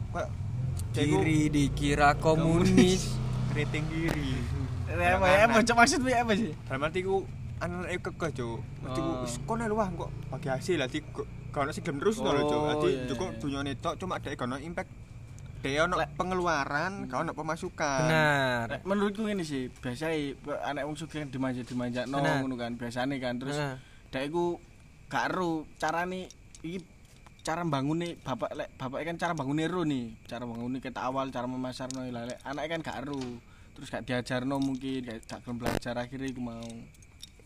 Kayak 0.95 1.07
Kiri 1.11 1.41
dikira 1.51 2.09
komunis. 2.17 3.19
keriting 3.51 3.85
kiri. 3.91 4.31
Ya, 4.95 5.19
apa 5.19 5.27
ya, 5.27 5.47
Cok, 5.51 5.75
maksudmu 5.75 6.09
ya 6.09 6.23
apa 6.23 6.33
sih? 6.39 6.55
dalam 6.71 6.87
arti 6.87 7.03
ku 7.03 7.27
anak-anak 7.59 7.91
iku 7.93 8.03
kekeh 8.15 8.31
cuk 8.37 8.59
mesti 8.83 9.01
ku 9.01 9.11
Oh. 9.11 9.23
wis 9.27 9.35
kono 9.43 9.65
luah 9.67 9.89
kok 9.91 10.11
bagi 10.29 10.49
hasil 10.51 10.77
lah 10.79 10.87
kok 10.87 11.27
kalau 11.51 11.71
sih 11.71 11.83
gelem 11.83 11.99
terus 11.99 12.19
lho 12.23 12.31
cuk 12.31 12.55
Oh, 12.55 12.67
dadi 12.69 12.89
iya, 12.93 13.07
cukup 13.11 13.29
dunyane 13.39 13.73
tok 13.75 13.95
cuma 13.99 14.23
dhek 14.23 14.39
kono 14.39 14.55
impact. 14.55 14.91
Dhek 15.63 15.83
ono 15.83 15.99
pengeluaran 16.15 17.11
gak 17.11 17.27
ono 17.27 17.33
pemasukan. 17.33 18.01
Benar. 18.07 18.67
Menurutku 18.87 19.27
ini 19.27 19.43
sih 19.43 19.67
biasa 19.73 20.15
anak 20.63 20.83
wong 20.87 20.95
sugih 20.95 21.27
dimanja 21.27 21.67
dimanja 21.67 22.07
no 22.07 22.23
ngono 22.23 22.55
kan 22.55 22.79
biasane 22.79 23.19
kan. 23.19 23.39
Terus 23.43 23.59
dek 24.11 24.31
iku 24.31 24.63
gak 25.15 25.31
ero 25.31 25.63
carane 25.79 26.27
iki 26.67 26.83
cara 27.47 27.63
bangune 27.63 28.19
bapak 28.19 28.51
lek 28.59 28.69
bapak 28.75 28.99
kan 29.07 29.15
cara 29.15 29.33
bangune 29.39 29.63
ero 29.63 29.87
nih 29.87 30.11
cara 30.27 30.43
bangune 30.43 30.83
kita 30.83 31.07
awal 31.07 31.31
cara 31.31 31.47
memasarno 31.47 32.03
lah 32.11 32.27
lek 32.27 32.43
anak 32.43 32.65
kan 32.67 32.81
gak 32.83 32.97
ero 33.07 33.23
terus 33.79 33.95
gak 33.95 34.03
diajarno 34.03 34.59
mungkin 34.59 35.07
gak 35.07 35.23
gak 35.23 35.39
gelem 35.47 35.57
belajar 35.63 35.95
akhirnya 35.95 36.27
iku 36.27 36.43
mau 36.43 36.67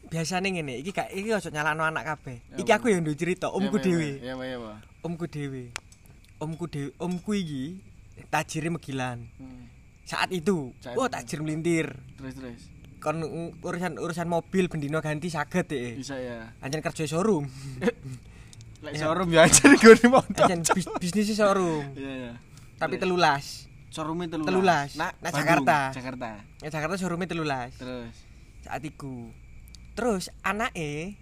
Biasane 0.09 0.49
ngene, 0.49 0.81
iki 0.81 0.89
gak 0.95 1.13
iki 1.13 1.29
ojo 1.37 1.53
nyalano 1.53 1.85
anak 1.85 2.17
kabeh. 2.17 2.41
Iki 2.57 2.71
aku 2.73 2.89
yang 2.89 3.05
duwe 3.05 3.13
cerita, 3.19 3.53
omku 3.53 3.77
dhewe. 3.77 4.17
ya 4.25 4.33
Pak, 4.41 4.47
ya. 4.47 4.57
Omku 5.05 5.25
dhewe. 5.29 5.69
Omku 6.41 6.65
dhewe, 6.65 6.91
omku 6.97 7.31
iki 7.37 7.65
tajire 8.33 8.73
megilan. 8.73 9.29
Hmm, 9.37 9.69
Saat 10.09 10.33
itu, 10.33 10.73
Saat 10.81 10.97
itu. 10.97 11.03
tajir 11.13 11.39
melintir. 11.45 11.93
terus 12.17 12.33
terus 12.41 12.63
Kon 12.99 13.17
ng- 13.17 13.59
urusan 13.61 13.95
urusan 13.95 14.27
mobil 14.27 14.67
bendino 14.67 14.99
ganti 14.99 15.29
saged 15.29 15.67
deh. 15.67 15.95
bisa 15.95 16.15
ya 16.15 16.51
Anjen 16.59 16.81
kerja 16.81 17.05
showroom. 17.05 17.47
lek 18.79 18.93
Ya. 18.93 18.99
showroom 19.01 19.29
ya 19.29 19.43
aja 19.43 19.71
gue 19.71 19.95
motor 20.05 20.45
Anjen 20.45 20.63
bis, 20.69 20.87
bisnis 20.99 21.31
showroom. 21.33 21.95
iya 21.95 22.13
ya 22.21 22.33
Tapi 22.77 22.95
telulas. 22.97 23.67
showroomnya 23.89 24.29
telulas 24.29 24.49
Telulas. 24.49 24.91
nah, 24.95 25.11
Nah, 25.17 25.31
Jakarta. 25.31 25.79
Jakarta 25.91 26.31
Ya 26.59 26.69
Jakarta 26.69 26.95
showroomnya 26.95 27.27
telulas. 27.29 27.71
terus 27.75 28.15
Saat 28.61 28.83
iku. 28.83 29.31
Terus 29.95 30.31
anake 30.41 31.19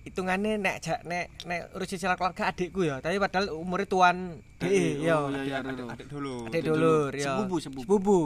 hitungane 0.00 0.56
nek 0.56 0.80
ja- 0.80 1.00
nek 1.02 1.28
nek 1.44 1.72
urus 1.72 1.84
cicilan 1.86 2.16
keluarga 2.16 2.48
adikku 2.48 2.80
ya, 2.82 2.98
tapi 2.98 3.16
padahal 3.16 3.52
umure 3.54 3.84
tuan 3.84 4.40
DE 4.58 4.96
ya. 4.98 5.16
oh, 5.18 5.28
iya, 5.30 5.60
adik, 5.60 6.08
dulu 6.08 6.48
Adik 6.48 6.62
dulur. 6.62 7.12
ya. 7.12 7.36
Sepupu, 7.36 7.56
sepupu. 7.60 8.20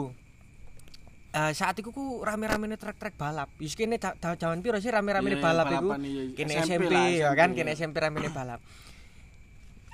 Eh, 1.35 1.51
saat 1.51 1.75
itu 1.75 1.91
ku 1.91 2.23
rame-rame 2.23 2.71
trek-trek 2.79 3.19
balap. 3.19 3.51
Wis 3.59 3.75
kene 3.75 3.99
ja- 3.99 4.15
ja- 4.15 4.39
jaman 4.39 4.63
piro 4.63 4.79
sih 4.79 4.87
rame-rame 4.87 5.35
Iya, 5.35 5.43
balap 5.43 5.67
iku? 5.67 5.89
Kene 6.31 6.53
SMP 6.55 6.87
SMP, 6.87 6.93
lah, 6.95 7.07
ya 7.11 7.29
kan, 7.35 7.51
kene 7.51 7.75
SMP 7.75 7.99
rame 7.99 8.23
balap. 8.31 8.63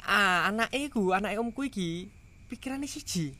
Ah, 0.06 0.46
anake 0.46 0.86
iku, 0.86 1.18
anake 1.18 1.42
omku 1.42 1.66
iki 1.66 2.14
pikirane 2.46 2.86
siji. 2.86 3.34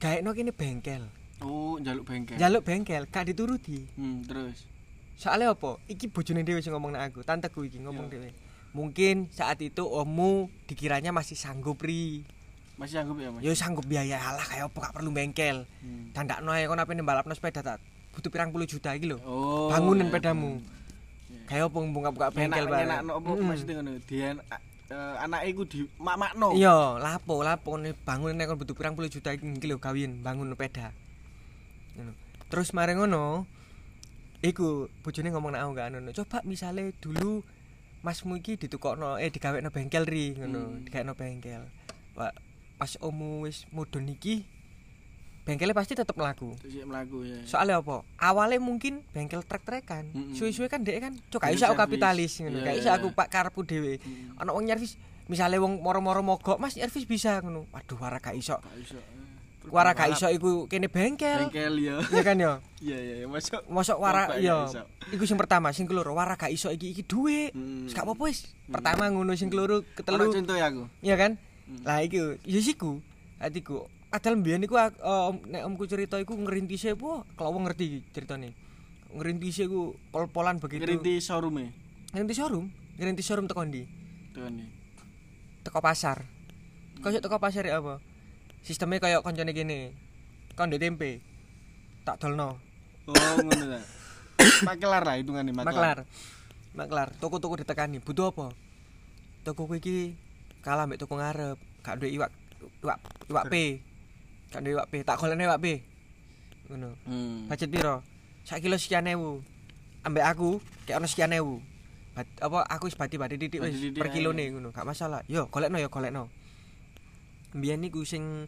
Gaekno 0.00 0.32
kene 0.32 0.56
bengkel. 0.56 1.04
oh 1.42 1.74
jaluk 1.82 2.06
bengkel 2.06 2.38
Jaluk 2.38 2.62
bengkel, 2.62 3.02
gak 3.10 3.26
dituruti. 3.26 3.82
hmm, 3.98 4.22
terus 4.24 4.62
Soalnya 5.18 5.50
apa? 5.52 5.74
Iki 5.90 6.08
bojone 6.08 6.46
dhewe 6.46 6.62
sing 6.62 6.70
ngomong 6.70 6.94
nak 6.94 7.10
aku, 7.10 7.26
tanteku 7.26 7.66
iki 7.66 7.82
ngomong 7.82 8.06
dhewe. 8.08 8.30
Mungkin 8.72 9.26
saat 9.28 9.58
itu 9.58 9.82
ommu 9.82 10.48
dikiranya 10.64 11.10
masih 11.10 11.34
sanggup 11.34 11.82
ri. 11.82 12.22
Masih 12.80 12.94
sanggup 12.98 13.16
ya 13.20 13.28
mas 13.28 13.40
Ya 13.44 13.52
sanggup 13.54 13.84
biaya 13.86 14.16
alah 14.18 14.44
kayak 14.48 14.72
apa 14.72 14.76
gak 14.88 14.94
perlu 14.96 15.10
bengkel. 15.12 15.68
Hmm. 15.84 16.10
Dandakno 16.16 16.50
ae 16.52 16.64
kon 16.66 16.80
ape 16.80 16.92
balapno 17.04 17.32
sepeda 17.36 17.60
tak 17.60 17.78
butuh 18.12 18.28
pirang 18.28 18.52
puluh 18.52 18.68
juta 18.68 18.92
iki 18.92 19.08
lho. 19.08 19.18
oh 19.24 19.72
Bangunan 19.72 20.08
iya, 20.08 20.12
pedamu. 20.12 20.60
Iya. 20.60 21.40
Kayak 21.48 21.64
apa 21.68 21.78
buka-buka 21.92 22.26
bengkel 22.32 22.64
enak 22.64 22.72
bareng. 22.72 22.88
enak 22.88 23.00
apa 23.16 23.28
Mm-mm. 23.28 23.44
maksudnya 23.48 23.74
ngono 23.80 23.92
dia 24.04 24.28
eh, 24.92 25.14
anake 25.24 25.46
iku 25.52 25.62
di 25.64 25.78
mak 25.96 26.16
makno 26.20 26.48
Iya, 26.52 27.00
lapo 27.00 27.40
lapo 27.40 27.70
nih 27.80 27.96
bangun 28.04 28.36
nek 28.36 28.52
kon 28.52 28.58
butuh 28.60 28.76
pirang 28.76 28.94
puluh 28.96 29.08
juta 29.08 29.32
iki 29.32 29.44
lho 29.68 29.76
kawin 29.80 30.20
bangun 30.20 30.52
sepeda. 30.52 30.92
Ngono. 31.96 32.12
Terus 32.52 32.72
mari 32.76 32.92
ngono 32.96 33.48
iku 34.42 34.90
bojone 35.00 35.28
ngomong 35.32 35.56
nak 35.56 35.64
aku 35.64 35.72
gak 35.76 35.88
ngono. 35.96 36.08
Coba 36.12 36.38
misale 36.44 36.92
dulu 37.00 37.40
Masmu 38.02 38.34
iki 38.42 38.58
ditukokno 38.58 39.14
eh 39.14 39.30
digawekno 39.30 39.70
bengkel 39.70 40.02
ri 40.02 40.34
ngono, 40.34 40.74
Hmm. 40.74 40.82
digawekno 40.82 41.14
bengkel. 41.14 41.62
Wah, 42.18 42.34
pas 42.82 42.98
omu 42.98 43.46
wis 43.46 43.62
mudun 43.70 44.10
iki 44.10 44.42
bengkelnya 45.46 45.70
pasti 45.70 45.94
tetep 45.94 46.18
mlaku. 46.18 46.50
terus 46.58 46.74
ya 46.74 46.82
melaku 46.82 47.22
ya 47.22 47.38
Soalnya 47.46 47.78
apa? 47.78 48.02
Awalnya 48.18 48.58
mungkin 48.58 49.06
bengkel 49.14 49.46
trek-trekan. 49.46 50.10
Mm-mm. 50.10 50.34
Suwe-suwe 50.34 50.66
kan 50.66 50.82
dhek 50.82 50.98
kan 50.98 51.14
cok 51.30 51.38
gak 51.38 51.50
Beli 51.50 51.58
iso 51.58 51.64
aku 51.66 51.78
kapitalis 51.78 52.32
ngono. 52.42 52.58
Iya, 52.58 52.66
Gak 52.66 52.76
iso 52.82 52.90
aku 52.90 53.06
pak 53.14 53.26
karepku 53.30 53.62
dhewe. 53.62 54.02
Hmm. 54.02 54.38
Ana 54.38 54.50
wong 54.50 54.66
nyervis 54.66 54.98
misale 55.26 55.62
wong 55.62 55.78
moro-moro 55.78 56.26
mogok, 56.26 56.58
Mas 56.58 56.74
nyervis 56.74 57.06
bisa 57.06 57.38
ngono. 57.38 57.70
Waduh, 57.70 57.98
wara 57.98 58.18
gak 58.18 58.34
iso. 58.34 58.58
Gak 58.58 58.78
iso 58.82 58.98
eh. 58.98 59.22
Wara 59.70 59.94
gak 59.94 60.10
iso 60.14 60.26
iku 60.26 60.66
kene 60.66 60.86
bengkel. 60.90 61.46
bengkel 61.46 61.74
ya 61.78 62.02
Iya 62.02 62.22
kan 62.26 62.34
ya? 62.38 62.52
iya 62.86 62.98
iya 62.98 63.26
masuk 63.26 63.62
Mosok 63.66 63.98
wara 63.98 64.34
iso. 64.38 64.82
Iku 65.10 65.26
sing 65.26 65.38
pertama, 65.38 65.70
sing 65.74 65.86
keloro 65.86 66.14
wara 66.14 66.34
gak 66.38 66.50
iso 66.50 66.70
iki 66.70 66.94
iki 66.94 67.02
dhuwit. 67.02 67.50
Wis 67.86 67.94
gak 67.94 68.06
apa-apa 68.06 68.30
wis. 68.30 68.46
Pertama 68.70 69.10
ngono 69.10 69.34
sing 69.34 69.50
keloro 69.50 69.82
Ono 69.82 69.94
ketelu. 69.94 70.34
contoh 70.34 70.54
ya 70.54 70.70
aku 70.70 70.86
Iya 71.02 71.18
kan? 71.18 71.34
Hmm. 71.72 71.88
Lah 71.88 72.04
iku 72.04 72.36
ya 72.44 72.60
siku. 72.60 73.00
Atiku. 73.40 73.88
Padahal 74.12 74.36
mbiyen 74.36 74.60
iku 74.60 74.76
eh, 74.76 74.92
om- 75.00 75.40
nek 75.48 75.64
omku 75.64 75.88
cerita 75.88 76.20
iku 76.20 76.36
ngerintise 76.36 76.92
wah 77.00 77.24
kalau 77.32 77.56
ngerti 77.64 78.04
ceritane. 78.12 78.52
Ngerintise 79.12 79.64
iku 79.64 79.96
pol-polan 80.12 80.60
begitu. 80.60 80.84
ngerinti 80.84 81.16
showroom 81.20 81.56
e 81.64 81.66
Ngerintis 82.12 82.36
showroom, 82.36 82.66
ngerintis 83.00 83.24
showroom 83.24 83.48
teko 83.48 83.64
ndi? 83.64 83.88
tuh 84.36 84.44
nih 84.52 84.68
Teko 85.64 85.80
pasar. 85.80 86.28
Kok 87.00 87.24
teko 87.24 87.40
pasar 87.40 87.64
ya 87.64 87.80
apa? 87.80 88.04
Sistemnya 88.60 89.00
kayak 89.00 89.24
koncone 89.24 89.56
gini. 89.56 89.96
Kon 90.52 90.68
ndek 90.68 90.80
tempe. 90.80 91.24
Tak 92.04 92.20
dolno. 92.20 92.60
oh 93.08 93.34
ngono 93.40 93.64
ta 93.66 93.80
makelar 94.68 95.02
lah 95.02 95.16
hitungannya 95.18 95.52
Maklar. 95.56 96.04
Maklar, 96.72 97.08
toko-toko 97.20 97.56
ditekani. 97.60 98.00
Butuh 98.00 98.32
apa? 98.32 98.52
Toko 99.44 99.68
iki 99.76 100.14
kalah 100.62 100.86
mbek 100.86 100.98
toko 101.02 101.18
ngarep. 101.18 101.58
Gak 101.82 101.98
duwe 101.98 102.10
iwak 102.14 102.30
iwak 102.82 102.98
iwak 103.28 103.44
P. 103.50 103.54
Gak 104.54 104.60
duwe 104.62 104.72
iwak 104.78 104.88
P. 104.88 104.94
Tak 105.02 105.18
golekne 105.18 105.44
iwak 105.44 105.60
P. 105.60 105.66
Ngono. 106.70 106.94
hmm. 107.04 107.50
Budget 107.50 107.68
piro? 107.68 107.96
Sak 108.46 108.62
kilo 108.62 108.78
sekian 108.78 109.06
ewu. 109.10 109.42
Ambek 110.02 110.24
aku 110.26 110.58
kayak 110.86 111.02
ono 111.02 111.06
sekian 111.10 111.34
ewu. 111.34 111.58
Bat, 112.12 112.28
apa 112.44 112.68
aku 112.68 112.92
wis 112.92 112.96
titik 112.96 113.16
wis 113.16 113.24
Bati 113.24 113.36
titik 113.80 113.96
per 113.96 114.08
ae. 114.08 114.12
kilone 114.12 114.44
ngono, 114.52 114.68
gak 114.68 114.84
masalah. 114.84 115.24
Yo, 115.32 115.48
golekno 115.48 115.80
yo 115.80 115.88
golekno. 115.88 116.28
Mbiyen 117.56 117.80
niku 117.80 118.04
sing 118.04 118.44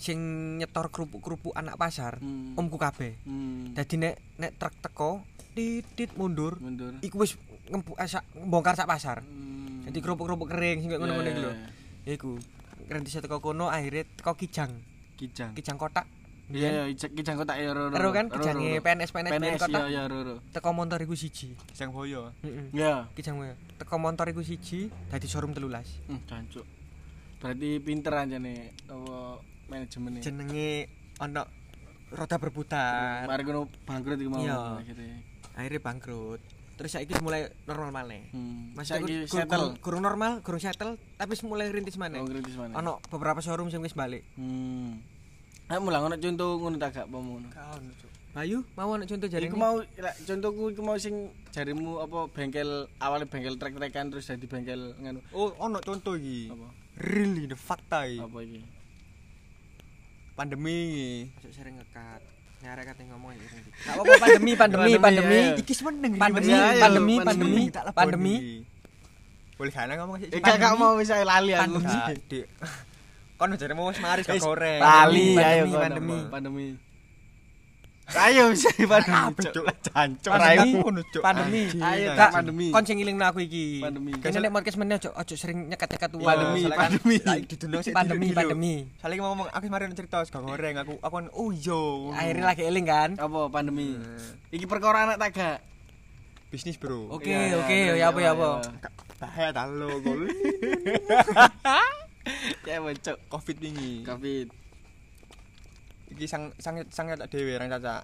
sing 0.00 0.16
nyetor 0.56 0.88
kerupuk-kerupuk 0.88 1.52
anak 1.52 1.76
pasar, 1.76 2.16
Hmm. 2.24 2.56
omku 2.56 2.80
kabeh. 2.80 3.20
hmm. 3.28 3.76
Dadi 3.76 4.00
nek 4.00 4.16
nek 4.40 4.56
truk 4.56 4.72
teko, 4.80 5.20
titit 5.52 6.16
mundur, 6.16 6.56
mundur 6.56 6.96
iku 7.04 7.20
wis 7.20 7.36
ngempu 7.68 7.92
eh, 8.00 8.08
bongkar 8.48 8.80
sak 8.80 8.88
pasar. 8.88 9.20
Hmm. 9.20 9.79
Jadi 9.90 10.06
kerupuk-kerupuk 10.06 10.46
kering 10.46 10.86
sing 10.86 10.90
ngono-ngono 10.94 11.26
iku 11.26 11.40
lho. 11.42 11.52
Iku. 12.06 12.30
Renti 12.86 13.10
teko 13.18 13.42
kono 13.42 13.66
akhirnya 13.66 14.06
teko 14.14 14.38
kijang. 14.38 14.70
kijang 15.18 15.50
Kijang 15.58 15.76
kotak. 15.76 16.06
Iya, 16.50 16.86
iya, 16.86 16.94
kijang 16.94 17.42
kotak 17.42 17.58
ya 17.58 17.74
ro. 17.74 17.90
Ero 17.90 18.10
kan 18.14 18.30
kijange 18.30 18.78
PNS 18.82 19.10
PNS 19.10 19.32
PNS 19.34 19.62
kotak. 19.66 19.82
iya 19.86 19.86
iya 19.90 20.02
ro. 20.06 20.18
ro. 20.22 20.36
Teko 20.54 20.70
montor 20.70 21.02
iku 21.02 21.18
siji. 21.18 21.58
Sing 21.74 21.90
boyo. 21.90 22.30
Iya. 22.70 23.10
Kijang 23.18 23.42
kowe. 23.42 23.50
Teko 23.82 23.94
montor 23.98 24.30
iku 24.30 24.46
siji, 24.46 24.94
dadi 25.10 25.26
showroom 25.26 25.50
13. 25.58 26.06
Hmm, 26.06 26.22
jancuk. 26.30 26.66
Berarti 27.42 27.68
pinter 27.82 28.14
aja 28.14 28.38
nih 28.38 28.70
apa 28.86 29.42
manajemennya. 29.66 30.22
Jenenge 30.22 30.86
ana 31.18 31.50
roda 32.14 32.36
berputar. 32.38 33.26
Mari 33.26 33.42
ngono 33.42 33.66
bangkrut 33.82 34.18
iku 34.22 34.30
mau 34.30 34.42
Iya. 34.42 34.86
Akhirnya 35.58 35.82
bangkrut. 35.82 36.59
Terus 36.80 36.96
saiki 36.96 37.12
mulai 37.20 37.52
normal 37.68 37.92
maneh. 37.92 38.32
Hmm. 38.32 38.72
Saiki 38.80 39.28
gur- 39.28 39.44
settle. 39.44 39.76
Gurung 39.78 40.00
normal, 40.00 40.40
gurung 40.40 40.56
settle, 40.56 40.96
tapi 41.14 41.36
wis 41.36 41.44
mulai 41.44 41.68
rintis 41.68 42.00
maneh. 42.00 42.16
Oh, 42.16 42.24
kritis 42.24 42.56
mana? 42.56 42.72
Ana 42.72 42.96
beberapa 43.06 43.36
showroom 43.38 43.68
sing 43.68 43.84
wis 43.84 43.92
balik. 43.92 44.24
Hmm. 44.32 44.96
Ayo 45.68 45.84
mulang 45.84 46.02
ono 46.02 46.16
contoh 46.16 46.56
ngono 46.56 46.80
tak 46.80 46.96
gak 46.96 47.06
apa 47.06 47.14
ngono. 47.14 47.48
Bayu, 48.30 48.64
mau 48.72 48.88
ana 48.90 49.04
contoh 49.04 49.28
jare 49.28 49.44
Iku 49.44 49.54
mau 49.54 49.76
contohku 50.24 50.72
iku 50.72 50.80
mau 50.80 50.96
sing 50.96 51.28
jarimu 51.50 52.00
apa 52.00 52.32
bengkel 52.32 52.88
awalnya 52.96 53.26
bengkel 53.26 53.54
trek-trekan 53.54 54.08
terus 54.08 54.24
jadi 54.24 54.46
bengkel 54.46 54.96
nganu 54.96 55.20
Oh, 55.30 55.52
ono 55.60 55.84
contoh 55.84 56.16
iki. 56.16 56.48
apa? 56.48 56.64
Really 56.96 57.44
the 57.44 57.60
fakta 57.60 58.08
iki. 58.08 58.24
Apa 58.24 58.38
iki? 58.40 58.60
Pandemi. 60.32 60.80
Masuk 61.36 61.52
sering 61.52 61.76
ngekat. 61.76 62.24
Nyarek 62.60 62.84
kate 62.92 63.02
ngomong 63.08 63.32
ya. 63.32 63.40
Enggak 63.40 63.94
apa-apa 63.96 64.14
pandemi, 64.20 64.52
pandemi, 64.52 64.92
Pandemi. 65.00 65.40
Iki 65.64 65.72
semeneng 65.72 66.12
Pandemi, 66.20 66.52
Iya, 66.52 66.60
iya, 66.76 66.82
pandemi, 66.84 67.14
pandemi. 67.16 67.24
pandemi, 67.24 67.62
Tak 67.72 67.82
pandemi. 67.96 68.34
iki. 68.36 68.56
Boleh 69.56 69.72
kana 69.72 69.92
ngomong 69.96 70.16
sih. 70.20 70.28
Eh 70.28 70.40
gak 70.40 70.56
gak 70.60 70.72
mau 70.76 70.92
wis 70.96 71.08
ae 71.08 71.24
lali 71.24 71.52
aku. 71.56 71.80
Pandemi. 71.80 72.16
Dik. 72.28 72.46
Kon 73.40 73.56
jaremu 73.56 73.82
wis 73.88 73.98
maris 74.04 74.24
gak 74.28 74.36
Wis, 74.36 74.44
goreng. 74.44 74.80
Lali 74.80 75.26
ayo 75.36 75.62
pandemi, 75.72 76.16
pandemi. 76.28 76.66
Ayo 78.10 78.50
wis 78.50 78.66
pandemi. 78.66 79.38
Cuk, 79.38 79.52
Cuk. 79.54 79.66
jancuk. 79.86 80.30
Pandemi. 80.34 80.50
Ayo 80.50 80.64
ngono, 80.82 81.00
Cuk. 81.06 81.22
Pandemi. 81.22 81.62
Ayo. 81.78 82.08
Kak, 82.18 82.30
pandemi. 82.34 82.66
Kon 82.74 82.82
sing 82.82 82.96
ngilingno 82.98 83.24
aku 83.30 83.40
iki. 83.46 83.78
Pandemi. 83.78 84.10
Kene 84.18 84.38
nek 84.42 84.50
podcast 84.50 84.78
meneh 84.82 84.96
ojo 84.98 85.10
ojo 85.14 85.34
sering 85.38 85.70
nyekat-nyekat 85.70 86.10
uang. 86.18 86.26
Pandemi, 86.26 86.62
pandemi. 86.70 87.16
didundung 87.46 87.82
sik 87.86 87.94
Pandemi, 87.94 88.26
pandemi. 88.34 88.74
Saling 88.98 89.18
ngomong 89.22 89.46
aku 89.54 89.64
kemarin 89.70 89.94
cerita 89.94 90.22
gak 90.26 90.42
goreng 90.42 90.74
aku 90.82 90.98
aku 90.98 91.14
kan 91.14 91.26
oh 91.34 91.50
iya. 91.54 91.82
Akhirnya 92.18 92.44
lagi 92.50 92.62
eling 92.66 92.86
kan. 92.86 93.10
Apa 93.14 93.40
pandemi? 93.46 93.94
Eh, 93.94 94.58
Iki 94.58 94.66
perkara 94.66 95.06
anak 95.06 95.16
tak 95.22 95.30
gak? 95.36 95.58
bisnis, 96.50 96.74
Bro. 96.82 97.06
Oke, 97.14 97.30
oke, 97.30 97.78
ya 97.94 98.10
apa 98.10 98.18
ya 98.18 98.34
apa. 98.34 98.58
Bahaya 99.22 99.54
ta 99.54 99.70
lo 99.70 100.02
gol. 100.02 100.26
Ya 102.68 102.78
bocok. 102.84 103.16
Covid 103.32 103.56
wingi. 103.64 104.04
Covid. 104.04 104.59
Iki 106.10 106.24
sang 106.26 106.50
sang 106.58 106.76
sang 106.88 107.06
tak 107.08 107.28
dhewe 107.28 107.54
rang 107.54 107.70
caca. 107.70 108.02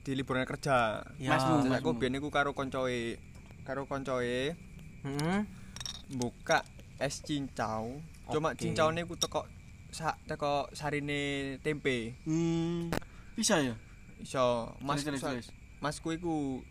Di 0.00 0.14
liburan 0.14 0.44
kerja. 0.44 1.02
Ya. 1.18 1.34
Masmu, 1.34 1.66
Aku 1.66 1.92
masmu. 1.92 1.98
biyen 1.98 2.16
iku 2.16 2.28
karo 2.30 2.52
koncoe 2.52 3.18
karo 3.62 3.84
koncoe 3.84 4.54
Heeh. 5.02 5.38
buka 6.12 6.62
es 6.96 7.20
cincau. 7.20 7.98
Cuma 8.26 8.54
Oke. 8.54 8.62
cincaunya 8.62 9.02
ku 9.02 9.14
teko 9.14 9.44
sa, 9.90 10.14
teko 10.24 10.70
sarine 10.72 11.56
tempe. 11.60 12.14
Hmm. 12.22 12.90
Bisa 13.34 13.58
ya? 13.60 13.74
Iso 14.16 14.72
mas 14.80 15.02
Terus, 15.02 15.18
terus, 15.18 15.20
so- 15.20 15.30
terus. 15.30 15.48
masku 15.78 16.08
iku 16.10 16.62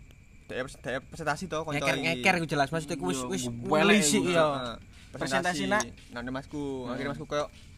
dek 0.48 0.66
presentasi 1.06 1.46
to 1.46 1.62
koncoe. 1.62 1.76
Ngeker 1.78 1.98
ngeker 2.00 2.36
ku 2.40 2.48
jelas 2.48 2.72
maksudnya 2.72 2.96
ku 2.96 3.12
wis 3.12 3.22
wis 3.26 3.44
welisi 3.68 4.20
ya. 4.26 4.80
Presentasi, 5.12 5.72
nak. 5.72 5.84
Nang 6.12 6.28
masku, 6.28 6.60
Hmm. 6.84 6.92
akhirnya 6.92 7.16
masku 7.16 7.24
koyo 7.24 7.48
"Ay- 7.48 7.52
ay- 7.52 7.75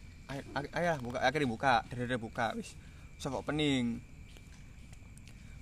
ayah 0.76 0.96
buka 1.00 1.18
akhirnya 1.24 1.48
buka, 1.48 1.74
dede 1.88 2.16
buka 2.20 2.52
wis. 2.54 2.76
Sopo 3.16 3.40
opening. 3.40 3.98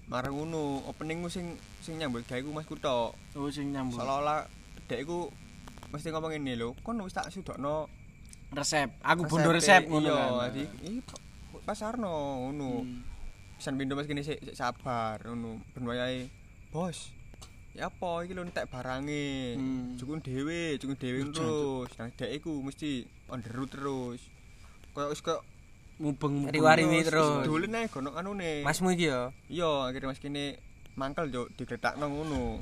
Marang 0.07 0.35
ngono, 0.39 0.87
opening 0.87 1.23
ku 1.23 1.31
sing 1.31 1.59
sing 1.83 1.99
nyambut 1.99 2.27
gawe 2.27 2.39
ku 2.43 2.51
masku 2.55 2.75
tok. 2.79 3.15
Oh 3.39 3.51
sing 3.51 3.71
nyambung. 3.75 3.99
Seolah-olah 3.99 4.47
dek 4.87 5.03
iku 5.03 5.31
mesti 5.91 6.11
ngomong 6.11 6.35
ngene 6.35 6.59
lho, 6.59 6.75
kon 6.83 6.99
wis 7.03 7.15
tak 7.15 7.31
sudokno 7.31 7.91
Resep. 8.55 8.95
Aku 9.03 9.27
bondo 9.27 9.51
resep 9.51 9.91
ngono 9.91 10.07
iya, 10.07 10.23
kan. 10.23 10.55
Jadi, 10.55 10.63
ih 10.87 11.03
pasarno 11.67 12.47
ngono. 12.47 12.87
Hmm. 12.87 13.03
Pisan 13.59 13.75
pindo 13.75 13.99
mas 13.99 14.07
kene 14.07 14.23
sik 14.23 14.39
sabar 14.55 15.19
ngono. 15.27 15.59
Ben 15.75 15.83
wayahe, 15.83 16.31
Bos. 16.71 17.11
Ya 17.75 17.91
apa 17.91 18.23
iki 18.23 18.39
lho 18.39 18.47
entek 18.47 18.71
barange. 18.71 19.59
Hmm. 19.59 19.99
Jukun 19.99 20.23
dhewe, 20.23 20.79
jukun 20.79 20.95
dhewe 20.95 21.21
terus. 21.35 21.91
Nang 21.99 22.15
dek 22.15 22.31
iku 22.39 22.63
mesti 22.63 23.03
on 23.27 23.43
the 23.43 23.51
road 23.51 23.75
terus. 23.75 24.23
Kayak 24.97 25.13
wis 25.13 25.21
kok 25.21 25.45
Mubeng 26.01 26.49
Riwariwi 26.49 27.05
terus. 27.05 27.45
Dolen 27.45 27.77
ae 27.77 27.89
gono 27.93 28.17
anune. 28.17 28.65
Masmu 28.65 28.97
iki 28.97 29.13
ya. 29.13 29.33
Iya, 29.53 29.93
akhirnya 29.93 30.13
mas 30.13 30.21
kene 30.21 30.57
mangkel 30.97 31.29
yo 31.29 31.43
digletakno 31.53 32.09
ngono. 32.09 32.61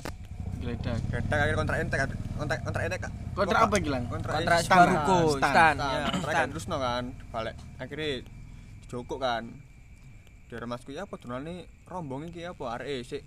geledak. 0.55 0.99
Gletak 1.11 1.39
akhirnya 1.39 1.59
kontrak 1.59 1.77
entek 1.83 1.99
kontrak 2.39 2.59
kontrak 2.63 2.83
entek. 2.87 3.01
Kontrak 3.35 3.59
apa 3.67 3.75
iki, 3.75 3.89
Lang? 3.91 4.03
Kontrak 4.07 4.33
Kontrak 4.39 4.59
stan. 4.63 4.87
ruko, 4.87 5.17
ya, 5.37 6.03
Kontrak 6.15 6.31
stan. 6.31 6.35
kan 6.39 6.47
terus 6.51 6.65
no 6.71 6.77
kan. 6.79 7.03
Balik 7.31 7.55
akhirnya 7.77 8.09
dijokok 8.87 9.19
kan. 9.19 9.43
Dari 10.47 10.65
masku 10.69 10.95
ya 10.95 11.03
apa 11.03 11.15
donane 11.19 11.67
rombong 11.89 12.31
iki 12.31 12.47
apa 12.47 12.79
arek 12.79 13.03
sik 13.03 13.23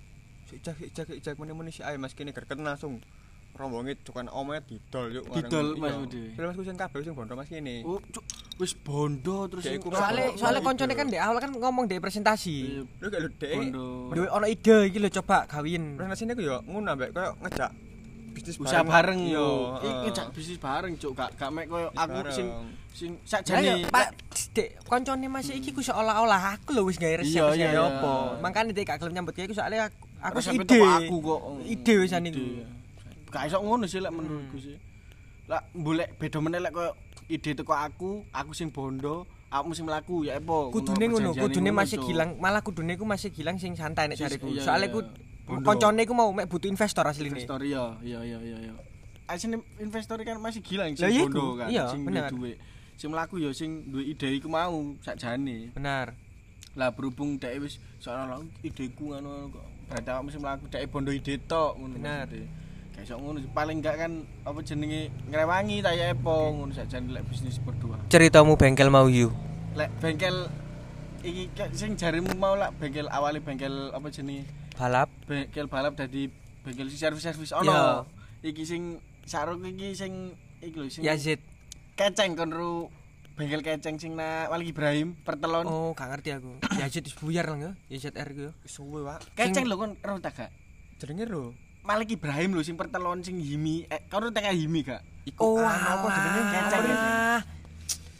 sik 0.48 0.58
jak 0.64 0.74
sik 0.80 0.90
jak 0.96 1.06
sik 1.06 1.18
jak 1.20 1.34
meni-meni 1.36 1.68
sik 1.68 1.84
ae 1.84 2.00
mas 2.00 2.16
kene 2.16 2.32
gerken 2.32 2.64
langsung 2.64 3.04
rombonge 3.58 3.98
cukan 4.06 4.30
omnya 4.32 4.64
didol 4.64 5.12
yuk 5.12 5.24
Didol. 5.34 5.76
Mas 5.76 5.94
Budi. 5.98 6.32
Film 6.32 6.48
masku 6.48 6.62
sing 6.64 6.78
kabeh 6.78 7.04
sing 7.04 7.12
bondo 7.12 7.36
mas 7.36 7.50
kene. 7.50 7.82
Oh, 7.84 8.00
wis 8.58 8.74
bondo 8.74 9.46
terus 9.46 9.62
Kayak 9.62 9.86
soale 10.34 10.58
Iya. 10.58 10.60
koncone 10.60 10.92
kan 10.92 11.06
di 11.06 11.14
awal 11.14 11.38
kan 11.38 11.50
ngomong 11.50 11.86
di 11.86 11.96
presentasi. 11.96 12.82
Lho 12.98 13.06
gak 13.06 13.20
lho 13.22 13.30
dek. 13.32 13.54
bondo. 13.54 13.86
Duwe 14.10 14.26
ono 14.26 14.46
ide 14.46 14.76
iki 14.84 14.98
lho 14.98 15.08
coba 15.14 15.46
gawin. 15.46 15.94
Presentasi 15.94 16.34
ku 16.34 16.42
yo 16.42 16.58
ngono 16.66 16.90
ambek 16.90 17.14
koyo 17.14 17.38
ngejak 17.38 17.70
bisnis 18.34 18.58
Usaha 18.58 18.82
bareng 18.82 19.20
yo. 19.24 19.78
Iki 19.78 19.88
ngejak 20.04 20.26
bisnis 20.30 20.58
bareng, 20.58 20.92
cuk. 20.94 21.14
Gak 21.14 21.30
gak 21.34 21.50
mek 21.50 21.66
koyo 21.66 21.88
aku 21.92 22.18
sing 22.30 22.46
sing 22.90 23.10
sakjane 23.22 23.86
Pak, 23.86 24.10
Dek, 24.50 24.82
koncone 24.82 25.26
Mas 25.26 25.46
iki 25.48 25.70
ku 25.70 25.78
seolah-olah 25.78 26.58
aku 26.58 26.74
lho 26.74 26.82
wis 26.82 26.98
gawe 26.98 27.14
resep 27.14 27.38
Iya, 27.54 27.78
apa. 27.78 28.42
Makane 28.42 28.74
Dek 28.74 28.84
gak 28.84 28.98
gelem 28.98 29.14
nyambut 29.14 29.38
gawe 29.38 29.46
ku 29.46 29.54
soalnya 29.54 29.86
aku, 30.18 30.42
aku 30.42 30.50
ide. 30.50 30.82
aku 30.82 31.14
kok. 31.16 31.40
Ide 31.62 31.94
wisan 32.02 32.26
iku. 32.26 32.42
Ide. 32.42 32.66
Gak 33.28 33.42
iso 33.46 33.62
ngono 33.62 33.86
sih 33.86 34.02
lek 34.02 34.10
menurutku 34.10 34.58
sih. 34.58 34.74
Lah 35.48 35.64
mbulek 35.72 36.20
beda 36.20 36.38
meneh 36.44 36.60
lek 36.60 36.72
koyo 36.76 36.92
ide 37.32 37.56
teko 37.56 37.72
aku, 37.72 38.24
aku 38.32 38.52
sing 38.52 38.68
bondo, 38.68 39.24
aku 39.48 39.72
sing 39.72 39.88
mlaku 39.88 40.28
ya 40.28 40.36
apa. 40.36 40.68
Kudune 40.68 41.08
ngono, 41.08 41.32
kudune 41.32 41.72
masih 41.72 41.96
gilang, 42.04 42.36
malah 42.36 42.60
kudune 42.60 43.00
ku 43.00 43.08
masih 43.08 43.32
gilang 43.32 43.56
sing 43.56 43.72
santai 43.72 44.12
nek 44.12 44.20
jariku. 44.20 44.52
Soale 44.60 44.92
ku 44.92 45.00
koncone 45.64 46.04
ku 46.04 46.12
mau 46.12 46.28
mek 46.36 46.52
butuh 46.52 46.68
investor 46.68 47.08
asline. 47.08 47.32
Investor 47.32 47.64
iya, 47.64 47.96
iya 48.04 48.20
iya 48.20 48.38
iya 48.44 48.58
iya. 48.60 48.74
Asine 49.28 49.60
investor 49.80 50.20
kan 50.24 50.40
masih 50.40 50.64
gila 50.64 50.88
Lah 50.88 50.96
sing 50.96 51.28
bondo 51.28 51.40
iku, 51.40 51.60
kan, 51.60 51.68
sing 51.68 52.00
duwe. 52.32 52.52
Sing 52.96 53.08
mlaku 53.12 53.34
ya 53.40 53.50
sing 53.56 53.70
duwe 53.88 54.04
ide 54.04 54.28
iku 54.36 54.52
mau 54.52 54.96
sakjane. 55.00 55.72
Benar. 55.72 56.12
Lah 56.76 56.92
berhubung 56.92 57.40
dhek 57.40 57.56
wis 57.64 57.80
seolah-olah 58.04 58.44
ideku 58.60 59.16
ngono 59.16 59.48
kok. 59.52 59.64
Berarti 59.88 60.08
awakmu 60.12 60.28
sing 60.28 60.40
mlaku 60.44 60.64
dhek 60.68 60.84
bondo 60.92 61.12
ide 61.12 61.40
tok 61.44 61.76
ngono. 61.80 61.96
Bener. 61.96 62.28
Iso 62.98 63.14
ngono 63.16 63.38
paling 63.54 63.78
enggak 63.78 63.96
kan 63.98 64.12
apa 64.42 64.58
jenenge 64.60 65.08
ngrewangi 65.30 65.80
ta 65.80 65.94
ya 65.94 66.10
epo 66.12 66.52
ngono 66.52 66.74
sakjane 66.74 67.14
lek 67.14 67.24
bisnis 67.30 67.58
berdua. 67.62 67.98
Ceritamu 68.10 68.58
bengkel 68.58 68.90
mau 68.90 69.06
you. 69.06 69.30
Lek 69.78 69.90
bengkel 70.02 70.50
iki 71.22 71.50
kayak 71.54 71.74
sing 71.74 71.94
jarimu 71.94 72.34
mau 72.34 72.54
lah 72.54 72.70
bengkel 72.74 73.06
awali 73.10 73.38
bengkel 73.38 73.90
apa 73.90 74.06
jenenge 74.10 74.46
Balap. 74.78 75.10
bengkel 75.26 75.66
balap 75.66 75.98
dadi 75.98 76.30
bengkel 76.62 76.86
servis-servis 76.90 77.50
Iya. 77.50 77.58
ono. 77.62 77.78
Iki 78.42 78.62
sing 78.62 78.82
sarung 79.26 79.62
iki 79.62 79.94
sing 79.94 80.34
iki 80.62 80.74
lho 80.78 80.86
sing 80.86 81.02
Yazid. 81.02 81.42
keceng 81.98 82.38
kon 82.38 82.54
ru 82.54 82.86
bengkel 83.34 83.62
keceng 83.62 83.98
sing 83.98 84.14
na 84.14 84.46
Wali 84.50 84.70
Ibrahim 84.70 85.14
pertelon. 85.22 85.66
Oh, 85.66 85.90
gak 85.94 86.10
ngerti 86.10 86.34
aku. 86.34 86.58
Yazid 86.78 87.06
wis 87.06 87.14
buyar 87.18 87.46
lah 87.46 87.58
ya. 87.58 87.72
Yazid 87.90 88.14
R 88.14 88.30
ku. 88.34 88.50
Suwe, 88.66 89.02
Pak. 89.06 89.34
Keceng 89.34 89.66
lho 89.66 89.78
kon 89.78 89.94
ro 89.98 90.18
tak 90.18 90.34
gak? 90.34 90.50
Jenenge 90.98 91.26
lho. 91.26 91.54
Malik 91.88 92.08
Ibrahim 92.12 92.52
lho 92.52 92.60
sing 92.60 92.76
pertelon 92.76 93.24
sing 93.24 93.40
Himi. 93.40 93.88
Eh, 93.88 94.04
kau 94.06 94.20
teka 94.20 94.52
Himi 94.52 94.84
gak? 94.84 95.00
Iku 95.24 95.40
Oh, 95.40 95.56
anu 95.58 95.88
apa 95.88 96.06
jenenge 96.12 96.42
Keceng, 96.46 96.84
Ah. 96.84 97.40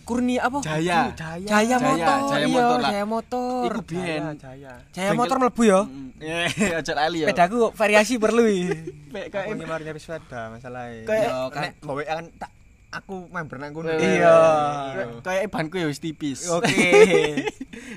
Kurnia 0.02 0.40
apa? 0.40 0.64
Jaya. 0.64 1.12
Jaya. 1.12 1.44
Jaya 1.44 1.68
Jaya, 1.68 1.76
motor. 1.78 2.18
Jaya 2.24 2.40
iya, 2.40 2.56
motor 2.56 2.78
lah. 2.80 2.90
Jaya 2.90 3.04
motor. 3.04 3.68
Iku 3.68 3.80
biyen. 3.84 4.20
Jaya. 4.40 4.72
Jaya 4.88 5.10
Bengkel- 5.12 5.20
motor 5.20 5.36
mlebu 5.38 5.62
ya. 5.62 5.80
Eh, 6.18 6.50
aja 6.74 6.92
lali 6.96 7.22
ya. 7.22 7.26
Pedaku 7.28 7.70
variasi 7.70 8.16
perlu 8.16 8.42
iki. 8.42 8.72
Pek 9.12 9.24
Aku 9.28 9.32
kayak 9.36 9.54
nyamar 9.54 9.80
nyari 9.84 10.00
sepeda 10.00 10.40
masalahnya. 10.48 11.04
Kayak- 11.04 11.28
Yo, 11.28 11.40
kan. 11.52 11.60
nek 11.62 11.72
bawa 11.78 12.00
kan 12.02 12.24
tak 12.34 12.50
aku 12.88 13.16
member 13.28 13.56
nang 13.60 13.70
kono. 13.70 13.92
Iya. 13.92 14.36
kayak 15.20 15.52
banku 15.52 15.76
ya 15.76 15.86
wis 15.86 16.00
tipis. 16.00 16.48
Oke. 16.48 16.72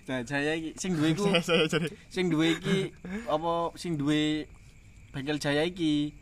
Nah, 0.02 0.24
Jaya 0.24 0.52
iki 0.54 0.76
sing 0.76 0.94
duwe 0.94 1.12
iku 1.12 1.26
sing 2.08 2.28
duwe 2.28 2.54
iki 2.54 2.92
apa 3.26 3.52
sing 3.76 3.96
duwe 3.96 4.46
bengkel 5.12 5.38
Jaya 5.38 5.68
iki 5.68 6.16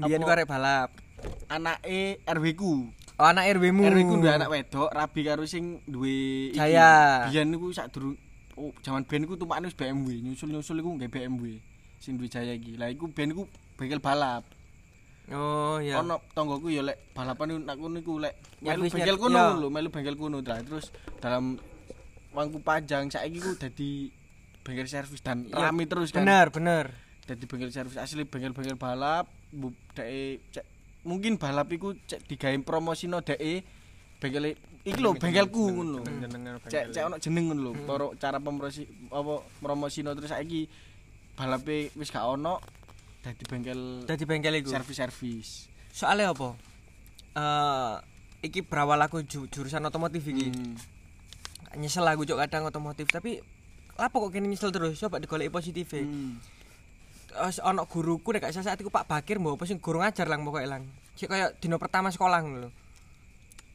Biyen 0.00 0.24
ku 0.24 0.32
apa, 0.32 0.36
arek 0.40 0.48
balap. 0.48 0.90
anake 1.52 2.24
RW 2.24 2.46
ku. 2.56 2.88
Oh, 3.20 3.28
anak 3.28 3.52
RW 3.60 3.64
mu. 3.76 3.84
RW 3.84 4.00
ku 4.08 4.14
duwe 4.24 4.32
anak 4.32 4.48
wedok 4.48 4.88
rabi 4.88 5.20
karo 5.28 5.44
sing 5.44 5.84
duwe 5.84 6.48
iki. 6.52 6.56
Jaya. 6.56 7.28
Biyen 7.28 7.52
niku 7.52 7.68
sak 7.76 7.92
durung 7.92 8.16
oh, 8.56 8.72
jaman 8.80 9.04
ben 9.04 9.28
iku 9.28 9.36
tumpakane 9.36 9.68
wis 9.68 9.76
BMW, 9.76 10.24
nyusul-nyusul 10.24 10.80
iku 10.80 10.90
nggih 10.96 11.12
BMW. 11.12 11.60
Sing 12.00 12.16
duwe 12.16 12.32
jaya 12.32 12.56
iki. 12.56 12.80
Lah 12.80 12.88
iku 12.88 13.12
ben 13.12 13.36
iku 13.36 13.44
bengkel 13.76 14.00
balap. 14.00 14.48
Oh 15.30 15.76
iya. 15.78 16.00
Ono 16.00 16.24
tonggoku 16.32 16.72
ya 16.72 16.80
lek 16.80 17.12
balapan 17.12 17.54
iku 17.54 17.60
nak 17.60 17.76
kono 17.76 17.96
iku 18.00 18.12
lek 18.18 18.34
melu 18.64 18.88
bengkel 18.88 19.16
iya. 19.20 19.44
lho, 19.60 19.68
melu 19.68 19.88
bengkel 19.92 20.16
Lah, 20.16 20.58
terus 20.64 20.88
dalam 21.20 21.60
wangku 22.32 22.64
panjang 22.64 23.12
saiki 23.12 23.38
ku 23.38 23.52
dadi 23.60 24.08
bengkel 24.64 24.88
servis 24.88 25.20
dan 25.20 25.44
rame 25.52 25.84
terus 25.84 26.10
kan. 26.10 26.24
Bener, 26.24 26.48
bener. 26.48 27.09
Dadi 27.30 27.46
bengkel 27.46 27.70
servis 27.70 27.94
asli 27.94 28.26
bengkel-bengkel 28.26 28.74
balap, 28.74 29.30
cek 29.94 30.66
mungkin 31.06 31.38
balap 31.38 31.70
iku 31.70 31.94
cek 32.02 32.26
digawe 32.26 32.58
promosino 32.66 33.22
deke 33.22 33.62
bengkel 34.18 34.58
iki 34.82 34.98
lho 34.98 35.14
bengkelku 35.14 35.70
ngono 35.70 36.02
lho. 36.02 36.58
Cek 36.66 36.90
cek 36.90 37.02
ono 37.06 37.22
jeneng 37.22 37.54
ngono 37.54 37.60
lho. 37.62 37.72
Hmm. 37.78 37.86
Cara 37.86 38.06
cara 38.18 38.38
promosi 38.42 38.82
apa 39.14 39.46
promosino 39.62 40.10
terus 40.18 40.34
saiki 40.34 40.66
balape 41.38 41.94
wis 41.94 42.10
gak 42.10 42.26
ono 42.26 42.58
dadi 43.22 43.46
bengkel 43.46 44.02
Dadi 44.10 44.24
bengkel 44.26 44.58
iku. 44.58 44.74
servis-servis. 44.74 45.70
Soalnya 45.94 46.34
apa? 46.34 46.58
Eh 47.38 47.94
iki 48.42 48.66
berawal 48.66 48.98
aku 49.06 49.22
ju- 49.22 49.46
jurusan 49.46 49.86
otomotif 49.86 50.26
iki. 50.26 50.50
Hmm. 50.50 50.74
Nyesel 51.78 52.02
aku 52.02 52.26
cok 52.26 52.42
kadang 52.42 52.66
otomotif 52.66 53.06
tapi 53.06 53.38
apa 53.94 54.10
kok 54.10 54.34
kene 54.34 54.50
nyesel 54.50 54.74
terus? 54.74 54.98
Coba 54.98 55.22
digoleki 55.22 55.54
positif. 55.54 55.94
Hmm. 55.94 56.42
Terus 57.30 57.62
ono 57.62 57.86
guruku 57.86 58.34
nek 58.34 58.42
gak 58.42 58.52
salah 58.58 58.74
saat 58.74 58.78
iku 58.82 58.90
Pak 58.90 59.06
Bakir 59.06 59.38
mbok 59.38 59.54
apa 59.54 59.64
sing 59.70 59.78
guru 59.78 60.02
ngajar 60.02 60.26
lang 60.26 60.42
pokoke 60.42 60.66
lang. 60.66 60.82
Sik 61.14 61.30
kaya 61.30 61.54
dino 61.62 61.78
pertama 61.78 62.10
sekolah 62.10 62.42
ngono 62.42 62.58
lho. 62.66 62.70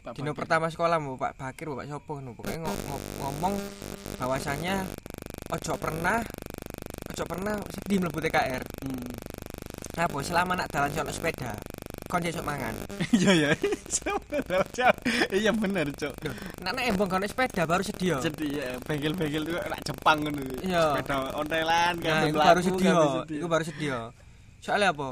Bakir. 0.03 0.35
pertama 0.35 0.67
sekolah 0.67 0.99
mbok 0.99 1.15
Pak 1.15 1.33
Bakir 1.39 1.71
mbok 1.71 1.79
Pak 1.79 1.87
Sopo 1.87 2.11
ngono. 2.19 2.35
Pokoke 2.35 2.59
ngo- 2.59 2.81
ngo- 2.91 3.05
ngomong 3.23 3.55
bahwasanya 4.19 4.83
ojo 5.55 5.73
pernah 5.79 6.19
ojo 7.15 7.23
pernah 7.23 7.55
sedih 7.71 8.03
mlebu 8.03 8.19
TKR. 8.19 8.63
Hmm. 8.83 9.07
Apa 9.95 10.19
selama 10.19 10.59
nak 10.59 10.67
dalan 10.67 10.91
sepeda 10.91 11.55
kon 12.05 12.21
sesuk 12.21 12.45
mangan. 12.45 12.73
Iya 13.17 13.31
ya. 13.33 13.49
Iya 15.31 15.51
bener, 15.51 15.87
Cok. 15.91 16.13
Nek 16.61 16.71
nek 16.73 16.85
embong 16.93 17.09
kono 17.09 17.25
sepeda 17.25 17.65
baru 17.65 17.81
sedia. 17.81 18.21
Jadi 18.21 18.59
ya 18.59 18.77
bengkel-bengkel 18.83 19.43
itu 19.43 19.53
nak 19.55 19.81
Jepang 19.81 20.17
ngono. 20.21 20.41
Iya. 20.61 20.83
Sepeda 20.93 21.15
ontelan 21.33 21.93
Nah, 21.97 22.03
kabeh 22.03 22.29
iku 22.29 22.39
baru 22.39 22.61
sedia, 22.61 22.91
sedia. 22.93 23.37
iku 23.39 23.47
baru 23.47 23.63
sedia. 23.63 23.97
Soalnya 24.61 24.93
apa? 24.93 25.09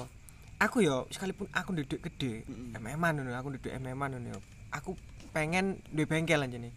Aku 0.62 0.79
yo 0.79 1.10
sekalipun 1.10 1.49
aku 1.51 1.75
nduduk 1.75 1.99
gede, 2.01 2.47
Mm-mm. 2.47 2.77
MM-an 2.79 3.19
ngono, 3.19 3.36
aku 3.36 3.47
nduduk 3.51 3.71
MM-an 3.73 4.15
ngono. 4.15 4.39
Aku 4.71 4.95
pengen 5.29 5.82
duwe 5.89 6.06
bengkel 6.06 6.39
anjene. 6.39 6.71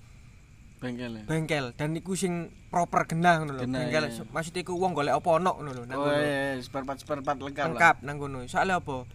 bengkel 0.77 1.09
ya. 1.09 1.23
Bengkel 1.25 1.73
dan 1.73 1.97
iku 1.97 2.13
sing 2.13 2.53
proper 2.69 3.09
genah 3.09 3.41
ngono 3.41 3.57
lho. 3.57 3.65
Bengkel 3.65 4.13
iya. 4.13 4.25
maksud 4.29 4.53
iku 4.55 4.77
wong 4.77 4.93
golek 4.93 5.15
apa 5.15 5.29
ono 5.31 5.57
ngono 5.57 5.71
lho 5.73 5.83
nang 5.85 5.97
Oh 5.97 6.05
kono. 6.05 6.21
iya, 6.21 6.61
spare 6.61 6.85
part 6.85 6.99
spare 7.01 7.21
part 7.21 7.39
lengkap. 7.41 7.65
Lengkap 7.73 7.97
nang 8.05 8.17
kono. 8.17 8.45
Soalnya 8.45 8.77
apa? 8.77 9.09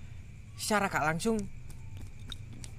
Secara 0.57 0.87
gak 0.91 1.05
langsung 1.05 1.37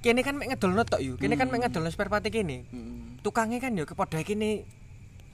kene 0.02 0.20
kan 0.26 0.35
mek 0.35 0.54
ngedolno 0.54 0.82
tok 0.82 1.00
yo. 1.00 1.14
Kene 1.14 1.38
kan 1.38 1.46
mek 1.46 1.62
Hmm. 1.62 1.64
ngedolno 1.70 1.88
spare 1.90 2.11
part 2.11 2.26
kene. 2.26 2.66
Mm. 2.74 3.22
Tukangnya 3.22 3.62
kan 3.62 3.78
yo 3.78 3.87
kepoda 3.87 4.18
kene 4.26 4.66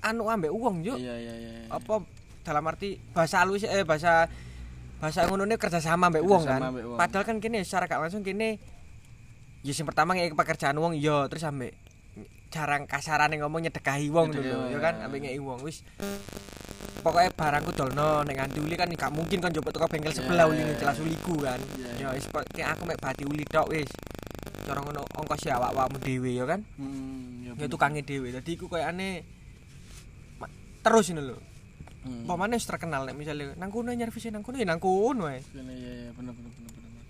anu 0.04 0.28
ambek 0.28 0.52
uang 0.52 0.84
yo. 0.84 0.94
Iya 1.00 1.14
iya 1.16 1.34
iya. 1.40 1.52
apa 1.72 2.04
dalam 2.44 2.64
arti 2.68 3.00
bahasa 3.16 3.44
halus 3.44 3.64
eh 3.64 3.84
bahasa 3.84 4.28
bahasa 5.00 5.24
ngono 5.28 5.48
kerja 5.56 5.80
sama 5.80 6.12
mbek 6.12 6.24
wong 6.24 6.44
kan. 6.44 6.60
Mbek 6.68 6.84
wong. 6.84 6.98
Padahal 7.00 7.24
kan 7.24 7.36
kene 7.40 7.64
secara 7.64 7.88
gak 7.88 8.00
langsung 8.04 8.20
kene 8.20 8.60
ya 9.64 9.72
sing 9.74 9.84
pertama 9.88 10.14
ngeki 10.14 10.36
pekerjaan 10.38 10.76
wong 10.78 10.94
iya 10.94 11.26
terus 11.26 11.42
ambek 11.42 11.74
jarang 12.48 12.88
kasarane 12.88 13.36
ngomong 13.36 13.68
nyedekahi 13.68 14.08
wong 14.08 14.32
wong, 14.32 14.72
ya 14.72 14.78
kan? 14.80 14.94
ambek 15.04 15.28
ngeki 15.28 15.40
wong 15.40 15.60
wis. 15.60 15.84
Pokoknya 16.98 17.30
barangku 17.30 17.70
dolno 17.76 18.24
nek 18.26 18.34
nganti 18.34 18.58
uli 18.58 18.74
kan 18.74 18.90
gak 18.90 19.12
mungkin 19.14 19.38
kan 19.38 19.54
coba 19.54 19.70
teko 19.70 19.86
bengkel 19.86 20.12
sebelah 20.12 20.50
uli 20.50 20.64
jelas 20.80 20.98
uliku 20.98 21.36
kan. 21.38 21.60
Iya, 21.78 22.10
ya. 22.10 22.16
Wis 22.16 22.26
po- 22.26 22.44
kayak 22.50 22.74
aku 22.74 22.82
mek 22.88 22.98
bati 22.98 23.22
uli 23.28 23.44
tok 23.46 23.70
wis. 23.70 23.88
Cara 24.66 24.82
ngono 24.82 25.04
ongkos 25.16 25.46
ya 25.46 25.56
awak-awakmu 25.60 25.96
dhewe 26.02 26.30
ya 26.34 26.44
kan? 26.44 26.60
Hmm, 26.76 27.54
ya 27.54 27.66
tukange 27.70 28.02
dhewe. 28.02 28.34
Dadi 28.34 28.50
iku 28.56 28.66
koyane 28.66 29.22
terus 30.82 31.06
ngono 31.12 31.22
lho. 31.22 31.36
Hmm. 32.02 32.24
Pemane 32.26 32.56
wis 32.58 32.66
terkenal 32.66 33.04
nek 33.06 33.14
misale 33.14 33.54
nang 33.60 33.70
kono 33.70 33.92
nyervis 33.92 34.32
nang 34.32 34.42
kono 34.42 34.56
ya 34.58 34.66
nang 34.66 34.80
kono. 34.82 35.28
Kene 35.28 35.72
iya 35.76 35.92
iya 36.08 36.10
bener 36.16 36.32
bener 36.34 36.50
bener 36.50 36.72
bener. 36.72 37.02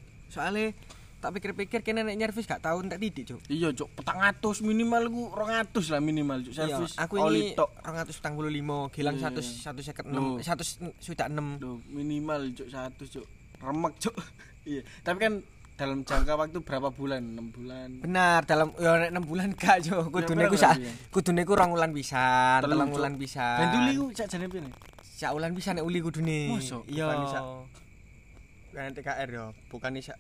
Tak 1.19 1.35
pikir-pikir 1.35 1.83
kene 1.83 2.07
nek 2.07 2.15
nyervis 2.15 2.47
gak 2.47 2.63
tau 2.63 2.79
entek 2.79 3.03
titik, 3.03 3.35
Cuk. 3.35 3.41
Iya, 3.51 3.75
Cuk, 3.75 3.91
400 4.07 4.63
minimal 4.63 5.03
ku 5.11 5.23
200 5.35 5.91
lah 5.91 5.99
minimal, 5.99 6.47
Cuk. 6.47 6.55
Servis 6.55 6.95
aku 6.95 7.15
ini 7.27 7.59
tok. 7.59 7.75
245, 7.83 8.87
gilang 8.95 9.19
Iya, 9.19 9.27
100 9.35 9.67
Loh. 10.07 10.39
156, 10.39 10.47
100 10.47 10.79
sudah 11.03 11.27
6. 11.27 11.59
Duh, 11.59 11.83
minimal 11.91 12.55
Cuk 12.55 12.71
100, 12.71 13.11
Cuk. 13.11 13.27
Remek, 13.59 13.93
Cuk. 13.99 14.15
iya, 14.71 14.87
tapi 15.03 15.19
kan 15.19 15.33
dalam 15.75 16.07
jangka 16.07 16.39
waktu 16.39 16.59
berapa 16.63 16.87
bulan? 16.95 17.23
6 17.35 17.51
bulan. 17.51 17.89
Benar, 17.99 18.41
dalam 18.47 18.71
ya 18.79 18.91
nek 19.03 19.11
6 19.19 19.27
bulan 19.27 19.49
gak, 19.59 19.77
Cuk. 19.91 20.15
Kudune 20.15 20.47
ku 20.47 20.55
sak 20.55 20.79
ya? 20.79 20.93
kudune 21.11 21.43
ku 21.43 21.59
2 21.59 21.67
wulan 21.67 21.91
pisan, 21.91 22.63
Telung, 22.63 22.79
3 22.79 22.87
Cuk. 22.87 22.95
wulan 22.95 23.15
pisan. 23.19 23.59
Benduli 23.59 23.93
ku 23.99 24.07
sakjane 24.15 24.47
pire? 24.47 24.71
sak 25.03 25.35
wulan 25.35 25.51
pisan 25.51 25.83
nek 25.83 25.83
uli 25.83 25.99
kudune. 25.99 26.55
Iya. 26.87 27.11
Bukan 27.11 27.27
sak- 27.27 27.47
Bukan 28.71 28.95
TKR 28.95 29.29
yo, 29.35 29.47
bukan 29.67 29.99
sak 29.99 30.15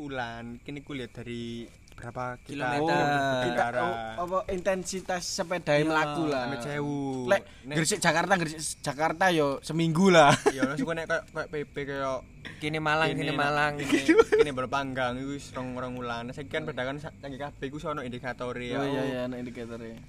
bulan. 0.00 0.56
Kini 0.64 0.80
kulihat 0.80 1.12
dari 1.12 1.68
berapa 2.00 2.24
Kilometer. 2.48 3.04
Oh, 3.04 3.42
kita 3.44 3.66
oh, 3.84 3.94
apa 4.24 4.38
intensitas 4.48 5.22
sepeda 5.28 5.76
Iya, 5.76 5.84
mlaku 5.84 6.22
lah. 6.32 6.44
Sampai 6.48 6.60
sewu. 6.64 7.00
Lek 7.28 7.42
Nek- 7.68 7.76
Gresik 7.76 8.00
Jakarta 8.00 8.32
Gresik 8.40 8.80
Jakarta 8.80 9.24
yo 9.28 9.60
seminggu 9.60 10.08
lah. 10.08 10.32
Ya 10.56 10.64
langsung 10.64 10.96
nek 10.96 11.04
kayak 11.04 11.24
kayak 11.28 11.48
PP 11.52 11.74
kayak 11.84 12.18
Kene 12.56 12.80
Malang, 12.80 13.12
kene 13.12 13.36
Malang. 13.36 13.72
Kini 13.76 14.16
kini 14.16 14.52
berpanggang 14.58 15.20
iku 15.20 15.36
wis 15.36 15.52
rong 15.52 15.76
rong 15.76 16.00
wulan. 16.00 16.32
Saiki 16.32 16.48
kan 16.48 16.64
pedagang 16.64 16.96
canggih 16.96 17.36
kabeh 17.36 17.68
iku 17.68 17.76
sono 17.76 18.00
indikator 18.00 18.56
ya. 18.56 18.80
Oh 18.80 18.86
iya 18.88 19.02
iya 19.04 19.20
ana 19.28 19.36
indikatornya. 19.36 20.00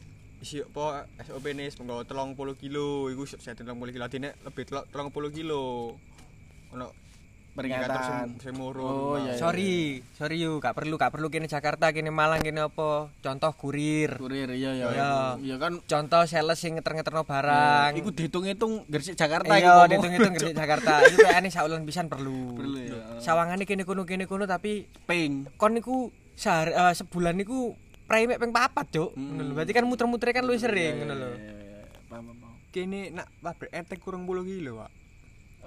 Isi 0.42 0.64
apa 0.64 1.06
SOP 1.28 1.54
nis 1.54 1.76
mengko 1.78 2.08
30 2.08 2.56
kilo 2.58 3.12
iku 3.12 3.28
saya 3.28 3.54
30 3.54 3.78
kilo 3.94 4.06
dine 4.08 4.32
lebih 4.48 4.64
telok 4.64 4.88
30 4.90 5.38
kilo. 5.38 5.94
Ono 6.72 7.11
Peringatan. 7.52 8.40
sing 8.40 8.56
murun. 8.56 8.88
Oh, 8.88 9.16
iya, 9.20 9.36
iya. 9.36 9.40
Sorry, 9.40 10.00
sorry 10.16 10.40
yuk, 10.40 10.64
gak 10.64 10.72
perlu, 10.72 10.96
gak 10.96 11.12
perlu 11.12 11.28
kene 11.28 11.52
Jakarta, 11.52 11.92
kene 11.92 12.08
Malang, 12.08 12.40
kene 12.40 12.64
apa? 12.64 13.12
Contoh 13.20 13.52
kurir. 13.60 14.16
Kurir 14.16 14.48
iya 14.56 14.72
iya. 14.72 14.88
Iya. 14.88 15.12
Iya 15.36 15.56
kan 15.60 15.84
Contoh 15.84 16.24
sales 16.24 16.56
sing 16.56 16.80
ngeter-ngeterno 16.80 17.28
barang. 17.28 17.92
Iku 18.00 18.16
dihitung-hitung 18.16 18.88
Gresik 18.88 19.20
Jakarta 19.20 19.52
iya, 19.60 19.68
ngomong. 19.68 19.90
dihitung-hitung 19.92 20.34
Gresik 20.40 20.56
Jakarta. 20.56 21.04
Iku 21.04 21.18
kayakane 21.20 21.50
saulan 21.52 21.84
pisan 21.84 22.08
perlu. 22.08 22.56
Perlu 22.56 22.78
ya. 22.88 23.20
Sawangane 23.20 23.68
kene 23.68 23.84
kono 23.84 24.08
kene 24.08 24.24
kono 24.26 24.48
tapi 24.48 24.88
ping. 25.04 25.52
kon 25.60 25.76
niku 25.76 26.08
sehari 26.40 26.72
eh, 26.72 26.94
sebulan 26.96 27.36
niku 27.36 27.76
prime 28.08 28.40
ping 28.40 28.56
papat, 28.56 28.88
Cuk. 28.96 29.12
Hmm. 29.20 29.52
Berarti 29.52 29.72
kan 29.72 29.84
muter-muter 29.84 30.32
kan 30.32 30.48
luwih 30.48 30.56
Iya, 30.56 30.66
sering 30.72 30.94
ngono 31.04 31.14
iya, 31.14 31.20
lho. 31.20 31.30
iya, 31.36 31.54
iya. 31.68 31.80
Paham 32.08 32.32
paham. 32.32 32.56
Kini 32.72 33.12
nak 33.12 33.28
pabrik 33.40 33.72
entek 33.72 34.00
kurang 34.00 34.24
10 34.24 34.48
kilo, 34.48 34.80
Pak. 34.80 34.92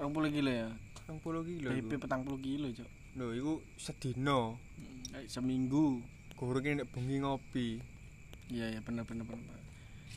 20 0.01 0.33
kilo 0.33 0.49
ya. 0.49 0.69
20 1.07 1.21
kilo. 1.45 1.69
PP 1.71 1.91
iku. 1.95 2.07
40 2.09 2.41
kilo, 2.41 2.67
Cuk. 2.73 2.89
Lho, 3.15 3.27
iku 3.31 3.53
sedina. 3.77 4.57
Kayak 5.13 5.29
seminggu. 5.29 6.01
Guru 6.35 6.59
kene 6.59 6.83
nek 6.83 6.89
bengi 6.91 7.23
ngopi. 7.23 7.79
Iya 8.51 8.77
iya 8.77 8.81
bener 8.83 9.07
bener 9.07 9.25
bener. 9.25 9.59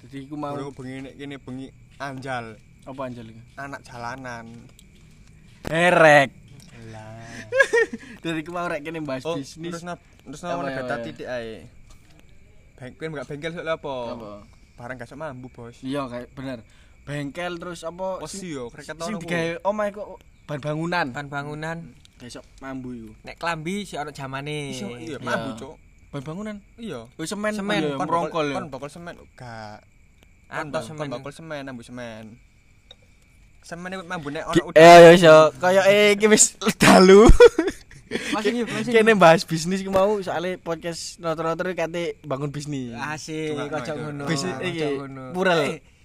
Jadi 0.01 0.25
iku 0.25 0.35
mau 0.35 0.55
Guru 0.55 0.73
bengi 0.73 1.05
nek 1.05 1.13
kene 1.15 1.37
bengi 1.37 1.67
anjal. 1.97 2.57
apa 2.87 3.01
anjal 3.03 3.27
iku? 3.27 3.41
Anak 3.59 3.83
jalanan. 3.83 4.47
Herek. 5.67 6.31
Lah. 6.89 7.19
Jadi 8.23 8.37
iku 8.41 8.51
mau 8.55 8.65
rek 8.65 8.81
kene 8.81 9.03
bahas 9.03 9.27
Oh, 9.27 9.35
bisnis. 9.35 9.75
terus 9.77 9.83
nap 9.83 9.99
terus 10.23 10.39
ya, 10.41 10.55
data 10.55 10.63
apa 10.63 10.95
ya? 10.95 11.05
titik 11.05 11.27
ae. 11.27 11.67
Bengkel 12.77 13.09
enggak 13.11 13.27
bengkel 13.27 13.51
soalnya 13.53 13.75
apa? 13.75 13.95
Apa? 14.13 14.31
Barang 14.77 14.95
gak 15.01 15.09
sok 15.09 15.17
mambu, 15.17 15.49
Bos. 15.49 15.81
Iya 15.81 16.05
kayak 16.05 16.29
bener. 16.37 16.61
Bengkel 17.03 17.57
terus 17.57 17.81
apa? 17.81 18.21
Wesi 18.21 18.53
yo, 18.53 18.69
kreket 18.69 18.97
sing 19.01 19.17
ono. 19.17 19.21
digawe 19.21 19.51
omah 19.65 19.85
kok 19.89 20.07
ban 20.47 20.59
bangunan. 20.59 21.05
Ban 21.11 21.27
bangunan 21.27 21.77
Besok 22.17 22.41
mambu 22.57 22.97
iku. 22.97 23.11
nek 23.21 23.37
klambi 23.37 23.85
si 23.85 23.93
ono 23.93 24.09
jamane. 24.09 24.73
Iso 24.73 24.89
iya 24.97 25.21
mambu, 25.21 25.53
Cuk. 25.53 25.75
Ban 26.09 26.23
bangunan. 26.25 26.55
Iya. 26.79 27.05
Oh 27.05 27.25
semen 27.27 27.53
Semen, 27.53 27.81
iya, 27.83 27.93
Kon 27.93 28.07
merongkol 28.09 28.45
ya. 28.49 28.55
Kon 28.57 28.67
bakal 28.73 28.89
semen 28.89 29.13
gak. 29.37 29.85
Kon 30.49 30.71
Atau 30.71 30.71
bakal 30.73 30.81
semen. 30.81 31.07
bakal 31.13 31.31
semen, 31.31 31.63
semen. 31.83 32.25
Semen 33.61 33.93
iku 33.93 34.03
mambu 34.07 34.27
nek 34.33 34.47
ono 34.47 34.71
Eh 34.73 34.97
yo 35.03 35.09
iso 35.13 35.35
kaya 35.59 35.83
eh 35.85 36.15
iki 36.15 36.25
wis 36.25 36.55
dalu. 36.81 37.27
Masih. 38.31 38.63
Kene 38.87 39.19
bahas 39.19 39.43
bisnis 39.43 39.83
ki 39.83 39.91
mau 39.91 40.15
soalnya 40.23 40.55
podcast 40.57 41.19
notor-notor 41.19 41.75
kate 41.75 42.15
bangun 42.23 42.49
bisnis. 42.49 42.95
Asik, 42.95 43.51
Cuma 43.51 43.67
kocok 43.67 43.95
ngono. 43.99 44.23
Bisnis 44.25 44.55
iki 44.63 44.95
ngono. 44.95 45.35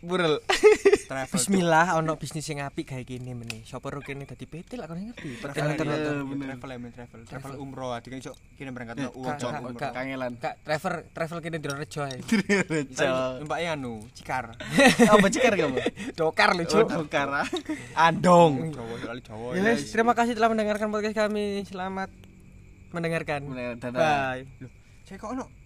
Burel. 0.02 0.42
travel 1.12 1.36
Bismillah 1.38 1.94
ono 1.94 2.18
bisnis 2.18 2.42
sing 2.42 2.58
apik 2.58 2.90
kayak 2.90 3.06
gini 3.06 3.38
meneh. 3.38 3.62
Sapa 3.62 3.86
ro 3.86 4.02
kene? 4.02 4.26
Dadi 4.26 4.50
PT 4.50 4.74
lah 4.74 4.90
kene 4.90 5.14
ngerti. 5.14 5.38
travel 5.38 5.78
Travel 5.78 6.90
travel. 6.90 7.20
Travel. 7.22 7.52
Umroh 7.62 7.94
adi 7.94 8.10
kan 8.10 8.18
iso 8.18 8.34
kene 8.58 8.74
berangkat 8.74 8.98
Eh, 8.98 9.10
uang 9.14 9.36
cok 9.38 9.50
kak, 9.54 9.60
umroh. 9.62 9.92
kangelan. 9.94 10.32
Kak 10.42 10.54
travel 10.66 11.06
travel 11.14 11.38
kene 11.38 11.56
di 11.62 11.68
Rejo 11.70 12.02
ae. 12.02 12.18
Rejo. 12.74 13.06
Mbak 13.46 13.58
anu 13.62 14.02
cikar. 14.10 14.58
Apa 15.14 15.26
cikar 15.30 15.54
kamu 15.54 15.78
Dokar 16.18 16.50
lho, 16.58 16.66
oh 16.66 16.82
Cuk. 16.82 16.88
dokar. 16.90 17.46
Andong. 17.94 18.74
Jawa 18.74 18.94
soalnya 18.98 19.22
Jawa 19.22 19.46
Ya 19.54 19.72
terima 19.78 20.12
kasih 20.18 20.34
telah 20.34 20.50
mendengarkan 20.50 20.90
podcast 20.90 21.14
kami. 21.14 21.62
Selamat 21.62 22.10
mendengarkan. 22.90 23.46
Bye. 23.94 24.50
Saya 25.06 25.16
kok 25.16 25.30
ono 25.30 25.61